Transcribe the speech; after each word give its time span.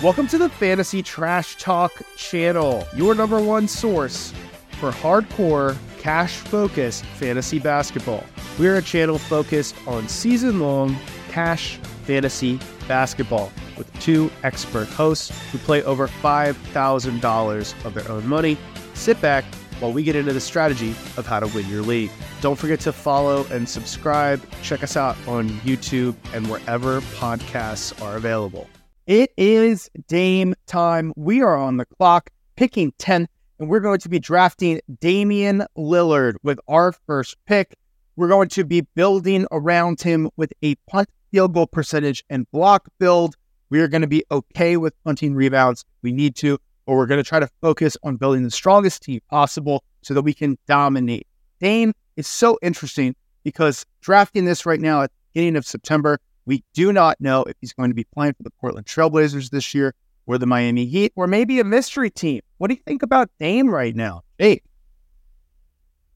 Welcome 0.00 0.28
to 0.28 0.38
the 0.38 0.48
Fantasy 0.48 1.02
Trash 1.02 1.56
Talk 1.56 1.92
channel, 2.16 2.86
your 2.94 3.16
number 3.16 3.40
one 3.40 3.66
source 3.66 4.32
for 4.78 4.92
hardcore, 4.92 5.76
cash 5.98 6.36
focused 6.36 7.04
fantasy 7.04 7.58
basketball. 7.58 8.22
We're 8.60 8.76
a 8.76 8.82
channel 8.82 9.18
focused 9.18 9.74
on 9.88 10.06
season 10.06 10.60
long 10.60 10.96
cash 11.30 11.78
fantasy 12.04 12.60
basketball 12.86 13.50
with 13.76 13.92
two 13.94 14.30
expert 14.44 14.86
hosts 14.86 15.36
who 15.50 15.58
play 15.58 15.82
over 15.82 16.06
$5,000 16.06 17.84
of 17.84 17.94
their 17.94 18.08
own 18.08 18.24
money. 18.24 18.56
Sit 18.94 19.20
back 19.20 19.44
while 19.80 19.92
we 19.92 20.04
get 20.04 20.14
into 20.14 20.32
the 20.32 20.40
strategy 20.40 20.90
of 21.16 21.26
how 21.26 21.40
to 21.40 21.48
win 21.48 21.68
your 21.68 21.82
league. 21.82 22.12
Don't 22.40 22.56
forget 22.56 22.78
to 22.80 22.92
follow 22.92 23.46
and 23.50 23.68
subscribe. 23.68 24.40
Check 24.62 24.84
us 24.84 24.96
out 24.96 25.16
on 25.26 25.48
YouTube 25.62 26.14
and 26.32 26.48
wherever 26.48 27.00
podcasts 27.00 28.00
are 28.00 28.14
available. 28.14 28.68
It 29.08 29.32
is 29.38 29.88
Dame 30.06 30.54
time. 30.66 31.14
We 31.16 31.40
are 31.40 31.56
on 31.56 31.78
the 31.78 31.86
clock, 31.86 32.28
picking 32.56 32.92
10th, 32.98 33.28
and 33.58 33.66
we're 33.70 33.80
going 33.80 34.00
to 34.00 34.10
be 34.10 34.18
drafting 34.18 34.82
Damian 35.00 35.64
Lillard 35.78 36.34
with 36.42 36.60
our 36.68 36.92
first 36.92 37.38
pick. 37.46 37.74
We're 38.16 38.28
going 38.28 38.50
to 38.50 38.64
be 38.64 38.82
building 38.82 39.46
around 39.50 40.02
him 40.02 40.28
with 40.36 40.52
a 40.62 40.74
punt 40.90 41.08
field 41.32 41.54
goal 41.54 41.66
percentage 41.66 42.22
and 42.28 42.46
block 42.50 42.86
build. 42.98 43.34
We 43.70 43.80
are 43.80 43.88
going 43.88 44.02
to 44.02 44.08
be 44.08 44.24
okay 44.30 44.76
with 44.76 44.92
punting 45.04 45.34
rebounds. 45.34 45.86
We 46.02 46.12
need 46.12 46.36
to, 46.36 46.58
but 46.84 46.92
we're 46.92 47.06
going 47.06 47.24
to 47.24 47.26
try 47.26 47.40
to 47.40 47.48
focus 47.62 47.96
on 48.02 48.16
building 48.16 48.42
the 48.42 48.50
strongest 48.50 49.04
team 49.04 49.20
possible 49.30 49.84
so 50.02 50.12
that 50.12 50.20
we 50.20 50.34
can 50.34 50.58
dominate. 50.66 51.26
Dame 51.60 51.94
is 52.18 52.26
so 52.26 52.58
interesting 52.60 53.16
because 53.42 53.86
drafting 54.02 54.44
this 54.44 54.66
right 54.66 54.82
now 54.82 55.00
at 55.00 55.10
the 55.10 55.16
beginning 55.32 55.56
of 55.56 55.64
September, 55.64 56.20
we 56.48 56.64
do 56.72 56.94
not 56.94 57.20
know 57.20 57.44
if 57.44 57.54
he's 57.60 57.74
going 57.74 57.90
to 57.90 57.94
be 57.94 58.04
playing 58.04 58.32
for 58.32 58.42
the 58.42 58.50
Portland 58.50 58.86
Trailblazers 58.86 59.50
this 59.50 59.74
year 59.74 59.94
or 60.26 60.38
the 60.38 60.46
Miami 60.46 60.86
Heat 60.86 61.12
or 61.14 61.26
maybe 61.26 61.60
a 61.60 61.64
mystery 61.64 62.08
team. 62.08 62.40
What 62.56 62.68
do 62.68 62.74
you 62.74 62.80
think 62.86 63.02
about 63.02 63.30
Dame 63.38 63.68
right 63.68 63.94
now? 63.94 64.22
Hey. 64.38 64.62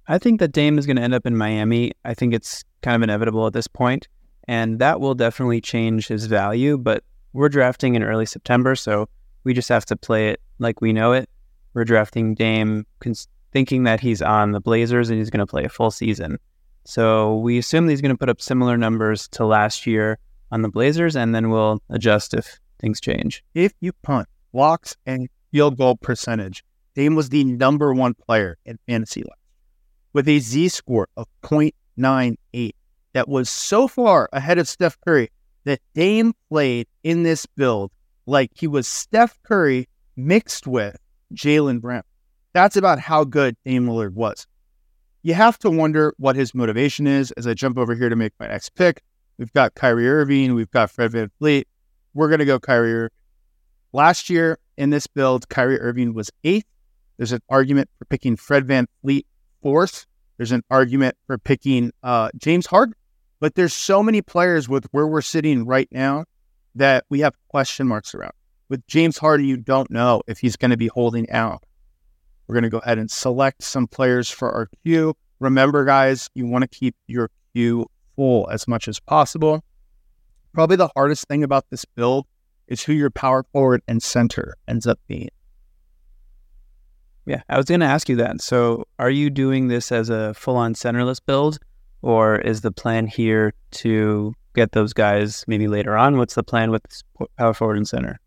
I 0.08 0.16
think 0.16 0.40
that 0.40 0.52
Dame 0.52 0.78
is 0.78 0.86
going 0.86 0.96
to 0.96 1.02
end 1.02 1.12
up 1.12 1.26
in 1.26 1.36
Miami. 1.36 1.92
I 2.06 2.14
think 2.14 2.32
it's 2.32 2.64
kind 2.80 2.96
of 2.96 3.02
inevitable 3.02 3.46
at 3.46 3.52
this 3.52 3.68
point, 3.68 4.08
and 4.48 4.78
that 4.78 5.00
will 5.00 5.14
definitely 5.14 5.60
change 5.60 6.08
his 6.08 6.24
value. 6.24 6.78
But 6.78 7.04
we're 7.34 7.50
drafting 7.50 7.94
in 7.94 8.02
early 8.02 8.26
September, 8.26 8.74
so 8.74 9.10
we 9.44 9.52
just 9.52 9.68
have 9.68 9.84
to 9.86 9.96
play 9.96 10.30
it 10.30 10.40
like 10.58 10.80
we 10.80 10.94
know 10.94 11.12
it. 11.12 11.28
We're 11.74 11.84
drafting 11.84 12.34
Dame 12.34 12.86
cons- 13.00 13.28
thinking 13.52 13.84
that 13.84 14.00
he's 14.00 14.22
on 14.22 14.52
the 14.52 14.60
Blazers 14.60 15.10
and 15.10 15.18
he's 15.18 15.30
going 15.30 15.40
to 15.40 15.46
play 15.46 15.64
a 15.64 15.68
full 15.68 15.90
season. 15.90 16.38
So 16.84 17.36
we 17.36 17.58
assume 17.58 17.86
he's 17.86 18.00
going 18.00 18.14
to 18.14 18.18
put 18.18 18.28
up 18.28 18.40
similar 18.40 18.76
numbers 18.76 19.28
to 19.28 19.44
last 19.44 19.86
year 19.86 20.18
on 20.52 20.62
the 20.62 20.68
Blazers, 20.68 21.16
and 21.16 21.34
then 21.34 21.50
we'll 21.50 21.82
adjust 21.90 22.34
if 22.34 22.60
things 22.78 23.00
change. 23.00 23.42
If 23.54 23.72
you 23.80 23.92
punt, 24.02 24.28
blocks, 24.52 24.96
and 25.04 25.28
field 25.50 25.76
goal 25.76 25.96
percentage, 25.96 26.62
Dame 26.94 27.16
was 27.16 27.30
the 27.30 27.42
number 27.42 27.92
one 27.92 28.14
player 28.14 28.58
in 28.64 28.78
fantasy 28.86 29.22
life 29.22 29.38
with 30.12 30.28
a 30.28 30.38
Z 30.38 30.68
score 30.68 31.08
of 31.16 31.26
0.98 31.42 32.72
that 33.14 33.28
was 33.28 33.50
so 33.50 33.88
far 33.88 34.28
ahead 34.32 34.58
of 34.58 34.68
Steph 34.68 35.00
Curry 35.00 35.30
that 35.64 35.80
Dame 35.94 36.34
played 36.48 36.86
in 37.02 37.24
this 37.24 37.46
build 37.46 37.90
like 38.26 38.50
he 38.54 38.66
was 38.66 38.86
Steph 38.86 39.42
Curry 39.42 39.88
mixed 40.16 40.66
with 40.66 40.96
Jaylen 41.34 41.80
Brown. 41.80 42.02
That's 42.52 42.76
about 42.76 43.00
how 43.00 43.24
good 43.24 43.56
Dame 43.64 43.86
Lillard 43.86 44.12
was 44.12 44.46
you 45.22 45.34
have 45.34 45.58
to 45.60 45.70
wonder 45.70 46.14
what 46.18 46.36
his 46.36 46.54
motivation 46.54 47.06
is 47.06 47.30
as 47.32 47.46
I 47.46 47.54
jump 47.54 47.78
over 47.78 47.94
here 47.94 48.08
to 48.08 48.16
make 48.16 48.32
my 48.38 48.48
next 48.48 48.74
pick. 48.74 49.02
We've 49.42 49.52
got 49.52 49.74
Kyrie 49.74 50.08
Irving, 50.08 50.54
we've 50.54 50.70
got 50.70 50.88
Fred 50.88 51.10
VanVleet. 51.10 51.64
We're 52.14 52.28
going 52.28 52.38
to 52.38 52.44
go 52.44 52.60
Kyrie 52.60 52.94
Irving. 52.94 53.16
Last 53.92 54.30
year 54.30 54.56
in 54.76 54.90
this 54.90 55.08
build, 55.08 55.48
Kyrie 55.48 55.80
Irving 55.80 56.14
was 56.14 56.30
eighth. 56.44 56.68
There's 57.16 57.32
an 57.32 57.40
argument 57.48 57.90
for 57.98 58.04
picking 58.04 58.36
Fred 58.36 58.68
Van 58.68 58.86
Fleet 59.00 59.26
fourth. 59.60 60.06
There's 60.36 60.52
an 60.52 60.62
argument 60.70 61.16
for 61.26 61.38
picking 61.38 61.90
uh, 62.04 62.28
James 62.38 62.66
Harden. 62.66 62.94
But 63.40 63.56
there's 63.56 63.74
so 63.74 64.00
many 64.00 64.22
players 64.22 64.68
with 64.68 64.86
where 64.92 65.08
we're 65.08 65.22
sitting 65.22 65.66
right 65.66 65.88
now 65.90 66.24
that 66.76 67.04
we 67.08 67.18
have 67.18 67.34
question 67.48 67.88
marks 67.88 68.14
around. 68.14 68.34
With 68.68 68.86
James 68.86 69.18
Harden, 69.18 69.44
you 69.44 69.56
don't 69.56 69.90
know 69.90 70.22
if 70.28 70.38
he's 70.38 70.54
going 70.54 70.70
to 70.70 70.76
be 70.76 70.86
holding 70.86 71.28
out. 71.32 71.64
We're 72.46 72.54
going 72.54 72.62
to 72.62 72.70
go 72.70 72.78
ahead 72.78 72.98
and 72.98 73.10
select 73.10 73.64
some 73.64 73.88
players 73.88 74.30
for 74.30 74.52
our 74.52 74.68
queue. 74.84 75.16
Remember, 75.40 75.84
guys, 75.84 76.30
you 76.32 76.46
want 76.46 76.62
to 76.62 76.68
keep 76.68 76.94
your 77.08 77.28
queue 77.52 77.86
full 78.16 78.48
as 78.50 78.66
much 78.66 78.88
as 78.88 79.00
possible. 79.00 79.64
Probably 80.52 80.76
the 80.76 80.90
hardest 80.94 81.28
thing 81.28 81.42
about 81.42 81.64
this 81.70 81.84
build 81.84 82.26
is 82.68 82.82
who 82.82 82.92
your 82.92 83.10
power 83.10 83.44
forward 83.52 83.82
and 83.88 84.02
center 84.02 84.54
ends 84.68 84.86
up 84.86 84.98
being. 85.06 85.30
Yeah, 87.24 87.42
I 87.48 87.56
was 87.56 87.66
going 87.66 87.80
to 87.80 87.86
ask 87.86 88.08
you 88.08 88.16
that. 88.16 88.40
So, 88.40 88.84
are 88.98 89.10
you 89.10 89.30
doing 89.30 89.68
this 89.68 89.92
as 89.92 90.10
a 90.10 90.34
full 90.34 90.56
on 90.56 90.74
centerless 90.74 91.20
build, 91.24 91.58
or 92.02 92.36
is 92.36 92.62
the 92.62 92.72
plan 92.72 93.06
here 93.06 93.54
to 93.72 94.34
get 94.54 94.72
those 94.72 94.92
guys 94.92 95.44
maybe 95.46 95.68
later 95.68 95.96
on? 95.96 96.18
What's 96.18 96.34
the 96.34 96.42
plan 96.42 96.72
with 96.72 96.82
power 97.38 97.54
forward 97.54 97.76
and 97.76 97.86
center? 97.86 98.18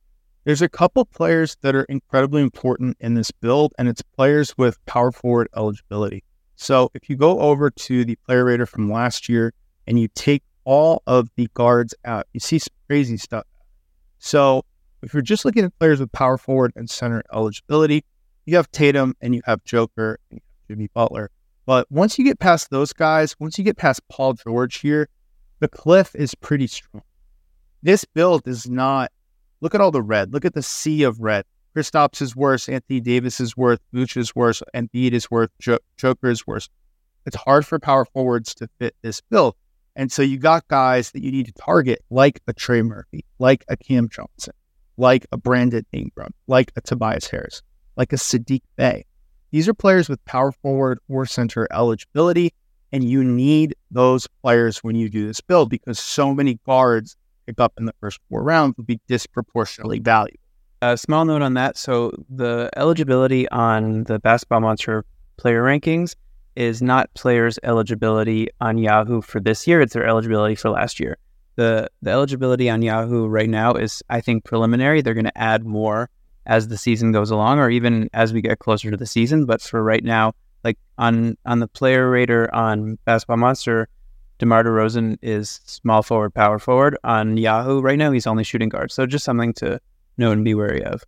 There's 0.45 0.62
a 0.62 0.69
couple 0.69 1.03
players 1.06 1.57
that 1.62 1.75
are 1.75 1.85
incredibly 1.85 2.41
important 2.41 2.97
in 3.00 3.16
this 3.16 3.31
build, 3.31 3.74
and 3.78 3.90
it's 3.90 4.01
players 4.01 4.57
with 4.57 4.84
power 4.85 5.12
forward 5.12 5.50
eligibility. 5.56 6.24
So 6.56 6.90
if 6.94 7.09
you 7.09 7.18
go 7.18 7.40
over 7.40 7.69
to 7.69 8.06
the 8.06 8.16
player 8.28 8.45
rater 8.45 8.66
from 8.66 8.90
last 8.90 9.28
year 9.28 9.53
and 9.88 10.00
you 10.00 10.07
take 10.16 10.44
all 10.63 11.03
of 11.07 11.29
the 11.35 11.47
guards 11.53 11.94
out, 12.06 12.28
you 12.34 12.40
see 12.40 12.59
some 12.59 12.73
crazy 12.88 13.18
stuff. 13.18 13.46
So 14.19 14.63
if 15.01 15.13
you're 15.13 15.22
just 15.22 15.46
looking 15.46 15.63
at 15.63 15.78
players 15.78 16.00
with 16.00 16.12
power 16.12 16.38
forward 16.38 16.73
and 16.75 16.90
center 16.90 17.23
eligibility, 17.34 18.03
you 18.45 18.56
have 18.56 18.72
Tatum 18.72 19.16
and 19.22 19.35
you 19.35 19.41
have 19.45 19.63
Joker 19.63 20.19
and 20.31 20.40
have 20.40 20.68
Jimmy 20.68 20.90
Butler. 20.94 21.29
But 21.66 21.91
once 21.91 22.18
you 22.18 22.25
get 22.25 22.40
past 22.40 22.69
those 22.69 22.94
guys, 22.94 23.35
once 23.40 23.57
you 23.57 23.63
get 23.63 23.78
past 23.78 24.01
Paul 24.09 24.34
George 24.34 24.79
here, 24.79 25.09
the 25.59 25.68
cliff 25.68 26.16
is 26.16 26.35
pretty 26.35 26.68
strong. 26.68 27.03
This 27.81 28.06
build 28.06 28.47
is 28.47 28.68
not 28.69 29.12
Look 29.62 29.74
at 29.74 29.81
all 29.81 29.91
the 29.91 30.01
red. 30.01 30.34
Look 30.34 30.45
at 30.45 30.53
the 30.53 30.62
sea 30.62 31.01
of 31.01 31.19
red. 31.19 31.44
Kristaps 31.75 32.22
is 32.22 32.35
worse. 32.35 32.69
Anthony 32.69 33.00
Davis 33.00 33.40
is 33.40 33.57
worse. 33.57 33.79
Vooch 33.94 34.16
is 34.16 34.35
worse. 34.35 34.62
Embiid 34.75 35.13
is 35.13 35.31
worse. 35.31 35.50
Jo- 35.59 35.79
Joker 35.97 36.29
is 36.29 36.45
worse. 36.45 36.69
It's 37.25 37.35
hard 37.35 37.66
for 37.66 37.79
power 37.79 38.06
forwards 38.06 38.53
to 38.56 38.69
fit 38.79 38.95
this 39.01 39.22
bill. 39.22 39.56
And 39.95 40.11
so 40.11 40.22
you 40.22 40.38
got 40.38 40.67
guys 40.67 41.11
that 41.11 41.23
you 41.23 41.31
need 41.31 41.45
to 41.45 41.53
target, 41.53 42.03
like 42.09 42.41
a 42.47 42.53
Trey 42.53 42.81
Murphy, 42.81 43.23
like 43.39 43.63
a 43.69 43.78
Cam 43.78 44.09
Johnson, 44.09 44.53
like 44.97 45.25
a 45.31 45.38
Brandon 45.38 45.85
Ingram, 45.94 46.33
like 46.47 46.72
a 46.75 46.81
Tobias 46.81 47.28
Harris, 47.28 47.61
like 47.95 48.11
a 48.11 48.17
Saddiq 48.17 48.61
Bey. 48.75 49.06
These 49.51 49.69
are 49.69 49.73
players 49.73 50.09
with 50.09 50.23
power 50.25 50.51
forward 50.51 51.00
or 51.07 51.25
center 51.25 51.67
eligibility. 51.72 52.53
And 52.91 53.03
you 53.03 53.23
need 53.23 53.75
those 53.91 54.28
players 54.41 54.79
when 54.79 54.95
you 54.95 55.09
do 55.09 55.28
this 55.28 55.41
build 55.41 55.69
because 55.69 56.00
so 56.00 56.33
many 56.33 56.59
guards 56.66 57.16
pick 57.45 57.59
up 57.59 57.73
in 57.77 57.85
the 57.85 57.94
first 58.00 58.19
four 58.29 58.44
rounds 58.44 58.77
would 58.77 58.88
be 58.88 59.00
disproportionately 59.07 60.00
valuable. 60.00 60.39
A 60.81 60.97
small 60.97 61.25
note 61.25 61.41
on 61.41 61.53
that. 61.56 61.77
So 61.77 62.12
the 62.29 62.69
eligibility 62.75 63.50
on 63.50 64.03
the 64.03 64.19
Basketball 64.19 64.62
Monster 64.62 65.06
player 65.38 65.63
rankings 65.63 66.16
is 66.55 66.81
not 66.81 67.13
players' 67.13 67.59
eligibility 67.63 68.47
on 68.61 68.77
Yahoo 68.77 69.21
for 69.21 69.39
this 69.39 69.67
year. 69.67 69.81
It's 69.81 69.93
their 69.93 70.05
eligibility 70.05 70.55
for 70.55 70.69
last 70.69 70.99
year. 70.99 71.17
The 71.55 71.89
the 72.01 72.11
eligibility 72.11 72.69
on 72.69 72.81
Yahoo 72.81 73.27
right 73.27 73.49
now 73.49 73.73
is, 73.73 74.03
I 74.09 74.21
think, 74.21 74.43
preliminary. 74.43 75.01
They're 75.01 75.13
going 75.13 75.25
to 75.25 75.38
add 75.38 75.65
more 75.65 76.09
as 76.45 76.67
the 76.67 76.77
season 76.77 77.11
goes 77.11 77.31
along, 77.31 77.59
or 77.59 77.69
even 77.69 78.09
as 78.13 78.33
we 78.33 78.41
get 78.41 78.59
closer 78.59 78.91
to 78.91 78.97
the 78.97 79.05
season. 79.05 79.45
But 79.45 79.61
for 79.61 79.81
right 79.83 80.03
now, 80.03 80.33
like 80.63 80.77
on 80.97 81.38
on 81.45 81.59
the 81.59 81.67
player 81.67 82.09
rater 82.09 82.53
on 82.53 82.97
Basketball 83.05 83.38
Monster, 83.38 83.88
DeMar 84.39 84.63
DeRozan 84.63 85.17
is 85.21 85.61
small 85.65 86.03
forward, 86.03 86.33
power 86.33 86.59
forward. 86.59 86.97
On 87.03 87.38
Yahoo 87.38 87.81
right 87.81 87.97
now, 87.97 88.11
he's 88.11 88.27
only 88.27 88.44
shooting 88.44 88.69
guard. 88.69 88.91
So 88.91 89.05
just 89.05 89.23
something 89.23 89.53
to 89.53 89.79
know 90.17 90.31
and 90.31 90.44
be 90.44 90.53
wary 90.53 90.83
of. 90.83 91.03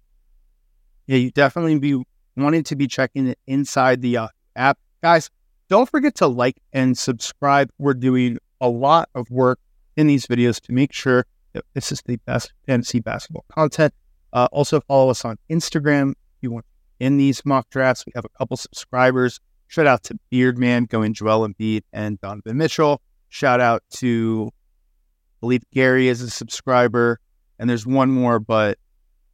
Yeah, 1.07 1.17
you 1.17 1.31
definitely 1.31 1.79
be 1.79 2.01
wanting 2.35 2.63
to 2.63 2.75
be 2.75 2.87
checking 2.87 3.27
it 3.27 3.39
inside 3.47 4.01
the 4.01 4.17
uh, 4.17 4.27
app. 4.55 4.77
Guys, 5.01 5.29
don't 5.69 5.89
forget 5.89 6.15
to 6.15 6.27
like 6.27 6.57
and 6.73 6.97
subscribe. 6.97 7.69
We're 7.77 7.93
doing 7.93 8.37
a 8.61 8.69
lot 8.69 9.09
of 9.15 9.29
work 9.29 9.59
in 9.95 10.07
these 10.07 10.27
videos 10.27 10.61
to 10.61 10.73
make 10.73 10.93
sure 10.93 11.25
that 11.53 11.65
this 11.73 11.91
is 11.91 12.01
the 12.05 12.17
best 12.25 12.53
fantasy 12.65 12.99
basketball 12.99 13.45
content. 13.49 13.93
Uh, 14.33 14.47
also, 14.51 14.81
follow 14.81 15.09
us 15.09 15.25
on 15.25 15.37
Instagram 15.49 16.11
if 16.11 16.41
you 16.41 16.51
want 16.51 16.65
in 16.99 17.17
these 17.17 17.45
mock 17.45 17.69
drafts. 17.69 18.05
We 18.05 18.11
have 18.15 18.25
a 18.25 18.29
couple 18.29 18.57
subscribers. 18.57 19.39
Shout 19.67 19.87
out 19.87 20.03
to 20.03 20.19
Beardman 20.31 20.87
going 20.87 21.13
Joel 21.13 21.47
Embiid 21.47 21.83
and 21.91 22.19
Donovan 22.21 22.57
Mitchell. 22.57 23.01
Shout 23.29 23.59
out 23.59 23.83
to, 23.95 24.49
I 24.53 25.37
believe 25.41 25.63
Gary 25.73 26.07
is 26.07 26.21
a 26.21 26.29
subscriber, 26.29 27.19
and 27.59 27.69
there's 27.69 27.85
one 27.85 28.09
more, 28.09 28.39
but 28.39 28.77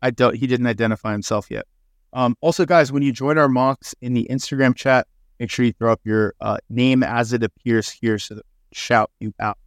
I 0.01 0.11
don't. 0.11 0.35
He 0.35 0.47
didn't 0.47 0.67
identify 0.67 1.11
himself 1.11 1.51
yet. 1.51 1.65
Um, 2.13 2.35
also, 2.41 2.65
guys, 2.65 2.91
when 2.91 3.03
you 3.03 3.11
join 3.11 3.37
our 3.37 3.49
mocks 3.49 3.95
in 4.01 4.13
the 4.13 4.27
Instagram 4.29 4.75
chat, 4.75 5.07
make 5.39 5.49
sure 5.49 5.65
you 5.65 5.73
throw 5.73 5.91
up 5.91 6.01
your 6.03 6.33
uh, 6.41 6.57
name 6.69 7.03
as 7.03 7.33
it 7.33 7.43
appears 7.43 7.89
here, 7.89 8.19
so 8.19 8.35
that 8.35 8.45
shout 8.71 9.11
you 9.19 9.33
out. 9.39 9.57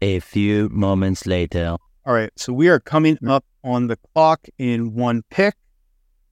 A 0.00 0.20
few 0.20 0.68
moments 0.70 1.26
later. 1.26 1.76
All 2.04 2.14
right. 2.14 2.32
So 2.36 2.52
we 2.52 2.68
are 2.68 2.80
coming 2.80 3.16
up 3.28 3.44
on 3.62 3.86
the 3.86 3.96
clock 4.12 4.48
in 4.58 4.94
one 4.94 5.22
pick. 5.30 5.54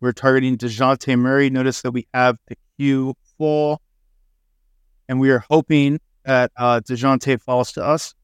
We're 0.01 0.13
targeting 0.13 0.57
DeJounte 0.57 1.17
Murray. 1.19 1.51
Notice 1.51 1.83
that 1.83 1.93
we 1.93 2.09
have 2.13 2.37
the 2.49 2.57
queue 2.77 3.15
full. 3.39 3.81
And 5.09 5.21
we 5.21 5.31
are 5.31 5.45
hoping 5.51 6.01
that 6.25 6.51
uh, 6.57 6.81
DeJounte 6.81 7.41
falls 7.41 7.73
to 7.73 7.85
us. 7.85 8.15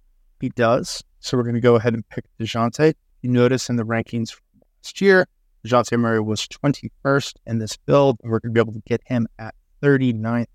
He 0.40 0.48
does. 0.48 1.04
So 1.20 1.36
we're 1.36 1.44
going 1.44 1.54
to 1.54 1.60
go 1.60 1.76
ahead 1.76 1.94
and 1.94 2.08
pick 2.08 2.24
DeJounte. 2.40 2.94
You 3.22 3.30
notice 3.30 3.68
in 3.68 3.76
the 3.76 3.84
rankings 3.84 4.32
from 4.32 4.44
last 4.82 5.00
year, 5.00 5.28
DeJounte 5.64 5.98
Murray 5.98 6.20
was 6.20 6.48
21st 6.48 7.34
in 7.46 7.58
this 7.58 7.76
build. 7.76 8.18
And 8.22 8.32
we're 8.32 8.40
going 8.40 8.52
to 8.52 8.54
be 8.54 8.60
able 8.60 8.72
to 8.72 8.82
get 8.86 9.02
him 9.04 9.28
at 9.38 9.54
39th. 9.82 10.46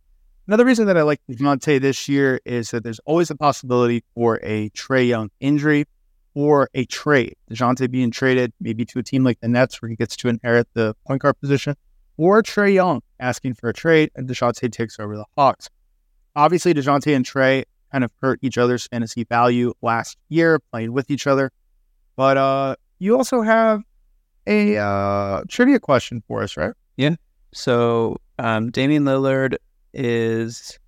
Another 0.47 0.65
reason 0.65 0.87
that 0.87 0.97
I 0.97 1.03
like 1.03 1.21
DeJounte 1.29 1.81
this 1.81 2.09
year 2.09 2.41
is 2.45 2.71
that 2.71 2.83
there's 2.83 2.99
always 3.05 3.29
a 3.29 3.35
possibility 3.35 4.03
for 4.15 4.39
a 4.41 4.69
Trae 4.71 5.07
Young 5.07 5.29
injury 5.39 5.85
or 6.33 6.69
a 6.73 6.85
trade. 6.85 7.35
DeJounte 7.51 7.91
being 7.91 8.09
traded 8.11 8.51
maybe 8.59 8.83
to 8.85 8.99
a 8.99 9.03
team 9.03 9.23
like 9.23 9.39
the 9.39 9.47
Nets 9.47 9.81
where 9.81 9.89
he 9.89 9.95
gets 9.95 10.15
to 10.17 10.29
inherit 10.29 10.67
the 10.73 10.95
point 11.05 11.21
guard 11.21 11.39
position, 11.39 11.75
or 12.17 12.41
Trae 12.41 12.73
Young 12.73 13.01
asking 13.19 13.53
for 13.53 13.69
a 13.69 13.73
trade 13.73 14.11
and 14.15 14.27
DeJounte 14.27 14.71
takes 14.71 14.99
over 14.99 15.15
the 15.15 15.25
Hawks. 15.37 15.69
Obviously, 16.35 16.73
DeJounte 16.73 17.15
and 17.15 17.25
Trey 17.25 17.65
kind 17.91 18.03
of 18.03 18.11
hurt 18.21 18.39
each 18.41 18.57
other's 18.57 18.87
fantasy 18.87 19.25
value 19.25 19.73
last 19.81 20.17
year 20.29 20.59
playing 20.71 20.93
with 20.93 21.11
each 21.11 21.27
other. 21.27 21.51
But 22.15 22.37
uh, 22.37 22.75
you 22.99 23.15
also 23.15 23.41
have 23.41 23.83
a 24.47 24.77
uh, 24.77 25.43
trivia 25.49 25.79
question 25.79 26.23
for 26.27 26.41
us, 26.41 26.57
right? 26.57 26.73
Yeah. 26.97 27.15
So 27.53 28.17
um, 28.39 28.71
Damian 28.71 29.03
Lillard 29.03 29.57
is 29.93 30.79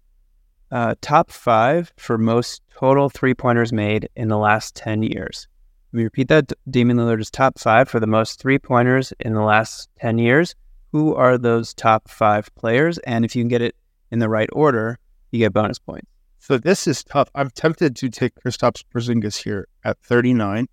uh, 0.71 0.95
top 1.01 1.31
five 1.31 1.93
for 1.97 2.17
most 2.17 2.61
total 2.75 3.09
three 3.09 3.33
pointers 3.33 3.71
made 3.71 4.09
in 4.15 4.27
the 4.27 4.37
last 4.37 4.75
10 4.75 5.03
years. 5.03 5.47
Let 5.91 5.97
me 5.97 6.03
repeat 6.05 6.27
that. 6.29 6.51
Damian 6.69 6.97
Lillard 6.97 7.21
is 7.21 7.29
top 7.29 7.59
five 7.59 7.87
for 7.87 7.99
the 7.99 8.07
most 8.07 8.39
three 8.39 8.57
pointers 8.57 9.13
in 9.19 9.33
the 9.33 9.43
last 9.43 9.89
10 9.99 10.17
years. 10.17 10.55
Who 10.91 11.13
are 11.15 11.37
those 11.37 11.73
top 11.73 12.09
five 12.09 12.53
players? 12.55 12.97
And 12.99 13.23
if 13.23 13.35
you 13.35 13.43
can 13.43 13.49
get 13.49 13.61
it 13.61 13.75
in 14.11 14.19
the 14.19 14.29
right 14.29 14.49
order, 14.51 14.97
you 15.31 15.39
get 15.39 15.53
bonus 15.53 15.79
points. 15.79 16.07
So 16.39 16.57
this 16.57 16.87
is 16.87 17.03
tough. 17.03 17.29
I'm 17.35 17.49
tempted 17.51 17.95
to 17.95 18.09
take 18.09 18.35
Kristaps 18.35 18.83
Porzingis 18.93 19.43
here 19.43 19.67
at 19.85 19.97
39, 20.01 20.67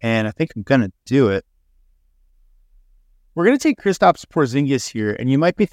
and 0.00 0.28
I 0.28 0.30
think 0.30 0.52
I'm 0.54 0.62
gonna 0.62 0.92
do 1.06 1.28
it. 1.28 1.44
We're 3.34 3.44
gonna 3.44 3.58
take 3.58 3.80
Kristaps 3.80 4.24
Porzingis 4.24 4.92
here, 4.92 5.16
and 5.18 5.28
you 5.28 5.38
might 5.38 5.56
be 5.56 5.68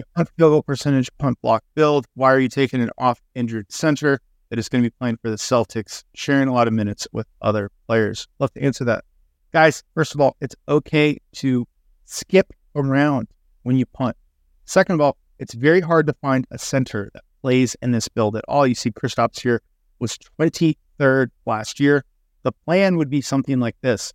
thinking, 0.00 0.12
punt 0.14 0.28
field 0.36 0.52
goal 0.52 0.62
percentage, 0.62 1.08
punt 1.18 1.38
block 1.42 1.64
build. 1.74 2.06
Why 2.14 2.32
are 2.32 2.40
you 2.40 2.48
taking 2.48 2.80
an 2.80 2.90
off 2.98 3.20
injured 3.34 3.70
center 3.70 4.20
that 4.48 4.58
is 4.58 4.68
going 4.68 4.82
to 4.82 4.90
be 4.90 4.94
playing 4.98 5.18
for 5.22 5.30
the 5.30 5.36
Celtics, 5.36 6.04
sharing 6.14 6.48
a 6.48 6.52
lot 6.52 6.66
of 6.68 6.72
minutes 6.72 7.06
with 7.12 7.26
other 7.42 7.70
players? 7.86 8.26
Love 8.38 8.52
to 8.54 8.62
answer 8.62 8.84
that, 8.84 9.04
guys. 9.52 9.82
First 9.94 10.14
of 10.14 10.20
all, 10.20 10.36
it's 10.40 10.56
okay 10.68 11.18
to 11.34 11.66
skip 12.04 12.52
around 12.74 13.28
when 13.62 13.76
you 13.76 13.86
punt. 13.86 14.16
Second 14.64 14.96
of 14.96 15.00
all, 15.00 15.16
it's 15.38 15.54
very 15.54 15.80
hard 15.80 16.06
to 16.06 16.12
find 16.14 16.46
a 16.50 16.58
center 16.58 17.10
that 17.14 17.22
plays 17.42 17.76
in 17.82 17.92
this 17.92 18.08
build 18.08 18.36
at 18.36 18.44
all. 18.46 18.66
You 18.66 18.74
see 18.74 18.90
Kristaps 18.90 19.40
here 19.40 19.62
was 19.98 20.18
23rd 20.38 21.30
last 21.46 21.80
year. 21.80 22.04
The 22.42 22.52
plan 22.52 22.96
would 22.96 23.10
be 23.10 23.20
something 23.20 23.60
like 23.60 23.76
this. 23.80 24.12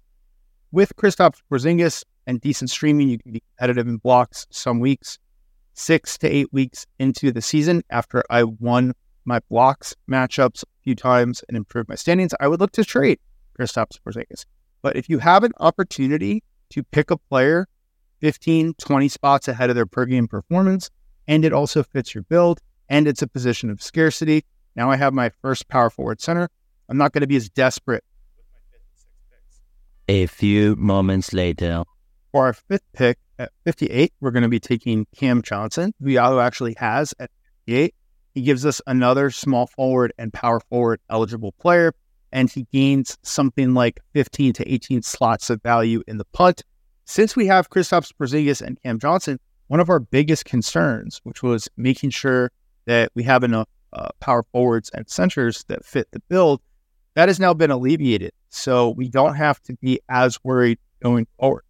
With 0.71 0.95
Kristaps 0.95 1.41
Porzingis 1.51 2.03
and 2.27 2.41
decent 2.41 2.69
streaming, 2.69 3.09
you 3.09 3.19
can 3.19 3.31
be 3.31 3.41
competitive 3.57 3.87
in 3.87 3.97
blocks 3.97 4.47
some 4.49 4.79
weeks. 4.79 5.19
Six 5.77 6.17
to 6.19 6.27
eight 6.27 6.51
weeks 6.53 6.87
into 6.99 7.31
the 7.31 7.41
season, 7.41 7.83
after 7.89 8.23
I 8.29 8.45
won 8.45 8.93
my 9.25 9.41
blocks 9.49 9.93
matchups 10.09 10.63
a 10.63 10.67
few 10.83 10.95
times 10.95 11.43
and 11.47 11.57
improved 11.57 11.89
my 11.89 11.95
standings, 11.95 12.33
I 12.39 12.47
would 12.47 12.61
look 12.61 12.71
to 12.73 12.85
trade 12.85 13.19
Kristaps 13.59 13.99
Porzingis. 13.99 14.45
But 14.81 14.95
if 14.95 15.09
you 15.09 15.19
have 15.19 15.43
an 15.43 15.51
opportunity 15.59 16.43
to 16.69 16.81
pick 16.81 17.11
a 17.11 17.17
player 17.17 17.67
15, 18.21 18.75
20 18.77 19.09
spots 19.09 19.47
ahead 19.49 19.69
of 19.69 19.75
their 19.75 19.85
per 19.85 20.05
game 20.05 20.29
performance, 20.29 20.89
and 21.27 21.43
it 21.43 21.51
also 21.51 21.83
fits 21.83 22.15
your 22.15 22.23
build, 22.23 22.61
and 22.87 23.07
it's 23.07 23.21
a 23.21 23.27
position 23.27 23.69
of 23.69 23.81
scarcity. 23.81 24.45
Now 24.75 24.89
I 24.89 24.95
have 24.95 25.13
my 25.13 25.29
first 25.41 25.67
power 25.67 25.89
forward 25.89 26.21
center. 26.21 26.49
I'm 26.87 26.97
not 26.97 27.11
going 27.11 27.21
to 27.21 27.27
be 27.27 27.35
as 27.35 27.49
desperate. 27.49 28.03
A 30.07 30.27
few 30.27 30.75
moments 30.77 31.33
later. 31.33 31.83
For 32.31 32.45
our 32.45 32.53
fifth 32.53 32.85
pick 32.93 33.17
at 33.39 33.51
58, 33.65 34.13
we're 34.19 34.31
going 34.31 34.43
to 34.43 34.49
be 34.49 34.59
taking 34.59 35.05
Cam 35.15 35.41
Johnson, 35.41 35.93
who 36.01 36.09
Yahoo 36.09 36.39
actually 36.39 36.75
has 36.77 37.13
at 37.19 37.29
58. 37.67 37.95
He 38.33 38.41
gives 38.41 38.65
us 38.65 38.81
another 38.85 39.31
small 39.31 39.67
forward 39.67 40.13
and 40.17 40.33
power 40.33 40.59
forward 40.59 40.99
eligible 41.09 41.53
player, 41.53 41.93
and 42.31 42.49
he 42.49 42.67
gains 42.71 43.17
something 43.23 43.73
like 43.73 43.99
15 44.13 44.53
to 44.53 44.73
18 44.73 45.01
slots 45.01 45.49
of 45.49 45.61
value 45.61 46.03
in 46.07 46.17
the 46.17 46.25
punt. 46.25 46.63
Since 47.05 47.35
we 47.35 47.47
have 47.47 47.69
Kristaps 47.69 48.11
Porzingis 48.13 48.61
and 48.61 48.81
Cam 48.81 48.99
Johnson, 48.99 49.39
one 49.67 49.79
of 49.79 49.89
our 49.89 49.99
biggest 49.99 50.45
concerns, 50.45 51.21
which 51.23 51.43
was 51.43 51.67
making 51.77 52.09
sure 52.09 52.51
that 52.85 53.11
we 53.15 53.23
have 53.23 53.43
enough 53.43 53.67
uh, 53.93 54.09
power 54.19 54.43
forwards 54.51 54.89
and 54.93 55.09
centers 55.09 55.63
that 55.67 55.85
fit 55.85 56.07
the 56.11 56.19
build, 56.27 56.61
that 57.15 57.29
has 57.29 57.39
now 57.39 57.53
been 57.53 57.71
alleviated. 57.71 58.31
So 58.49 58.89
we 58.89 59.07
don't 59.09 59.35
have 59.35 59.61
to 59.63 59.73
be 59.75 59.99
as 60.09 60.43
worried 60.43 60.79
going 61.01 61.27
forward. 61.39 61.63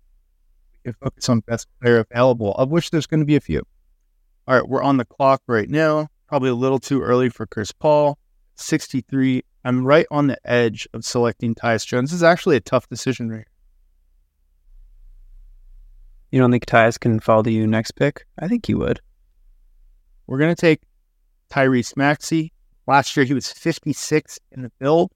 Focus 0.93 1.29
on 1.29 1.39
best 1.41 1.67
player 1.81 1.99
available, 1.99 2.53
of 2.53 2.69
which 2.69 2.91
there's 2.91 3.07
going 3.07 3.19
to 3.19 3.25
be 3.25 3.35
a 3.35 3.41
few. 3.41 3.61
All 4.47 4.55
right, 4.55 4.67
we're 4.67 4.83
on 4.83 4.97
the 4.97 5.05
clock 5.05 5.41
right 5.47 5.69
now. 5.69 6.07
Probably 6.27 6.49
a 6.49 6.55
little 6.55 6.79
too 6.79 7.01
early 7.01 7.29
for 7.29 7.45
Chris 7.45 7.71
Paul. 7.71 8.17
63. 8.55 9.43
I'm 9.63 9.85
right 9.85 10.05
on 10.11 10.27
the 10.27 10.37
edge 10.45 10.87
of 10.93 11.03
selecting 11.03 11.55
Tyus 11.55 11.85
Jones. 11.85 12.11
This 12.11 12.17
is 12.17 12.23
actually 12.23 12.55
a 12.55 12.61
tough 12.61 12.87
decision 12.87 13.29
right 13.29 13.37
here. 13.37 13.45
You 16.31 16.39
don't 16.39 16.51
think 16.51 16.65
Tyus 16.65 16.99
can 16.99 17.19
fall 17.19 17.43
to 17.43 17.51
you 17.51 17.65
next 17.65 17.91
pick? 17.91 18.25
I 18.39 18.47
think 18.47 18.65
he 18.65 18.75
would. 18.75 18.99
We're 20.27 20.37
going 20.37 20.53
to 20.53 20.59
take 20.59 20.81
Tyrese 21.49 21.95
Maxey. 21.95 22.51
Last 22.87 23.15
year, 23.15 23.25
he 23.25 23.33
was 23.33 23.51
56 23.51 24.39
in 24.51 24.61
the 24.63 24.71
build. 24.79 25.11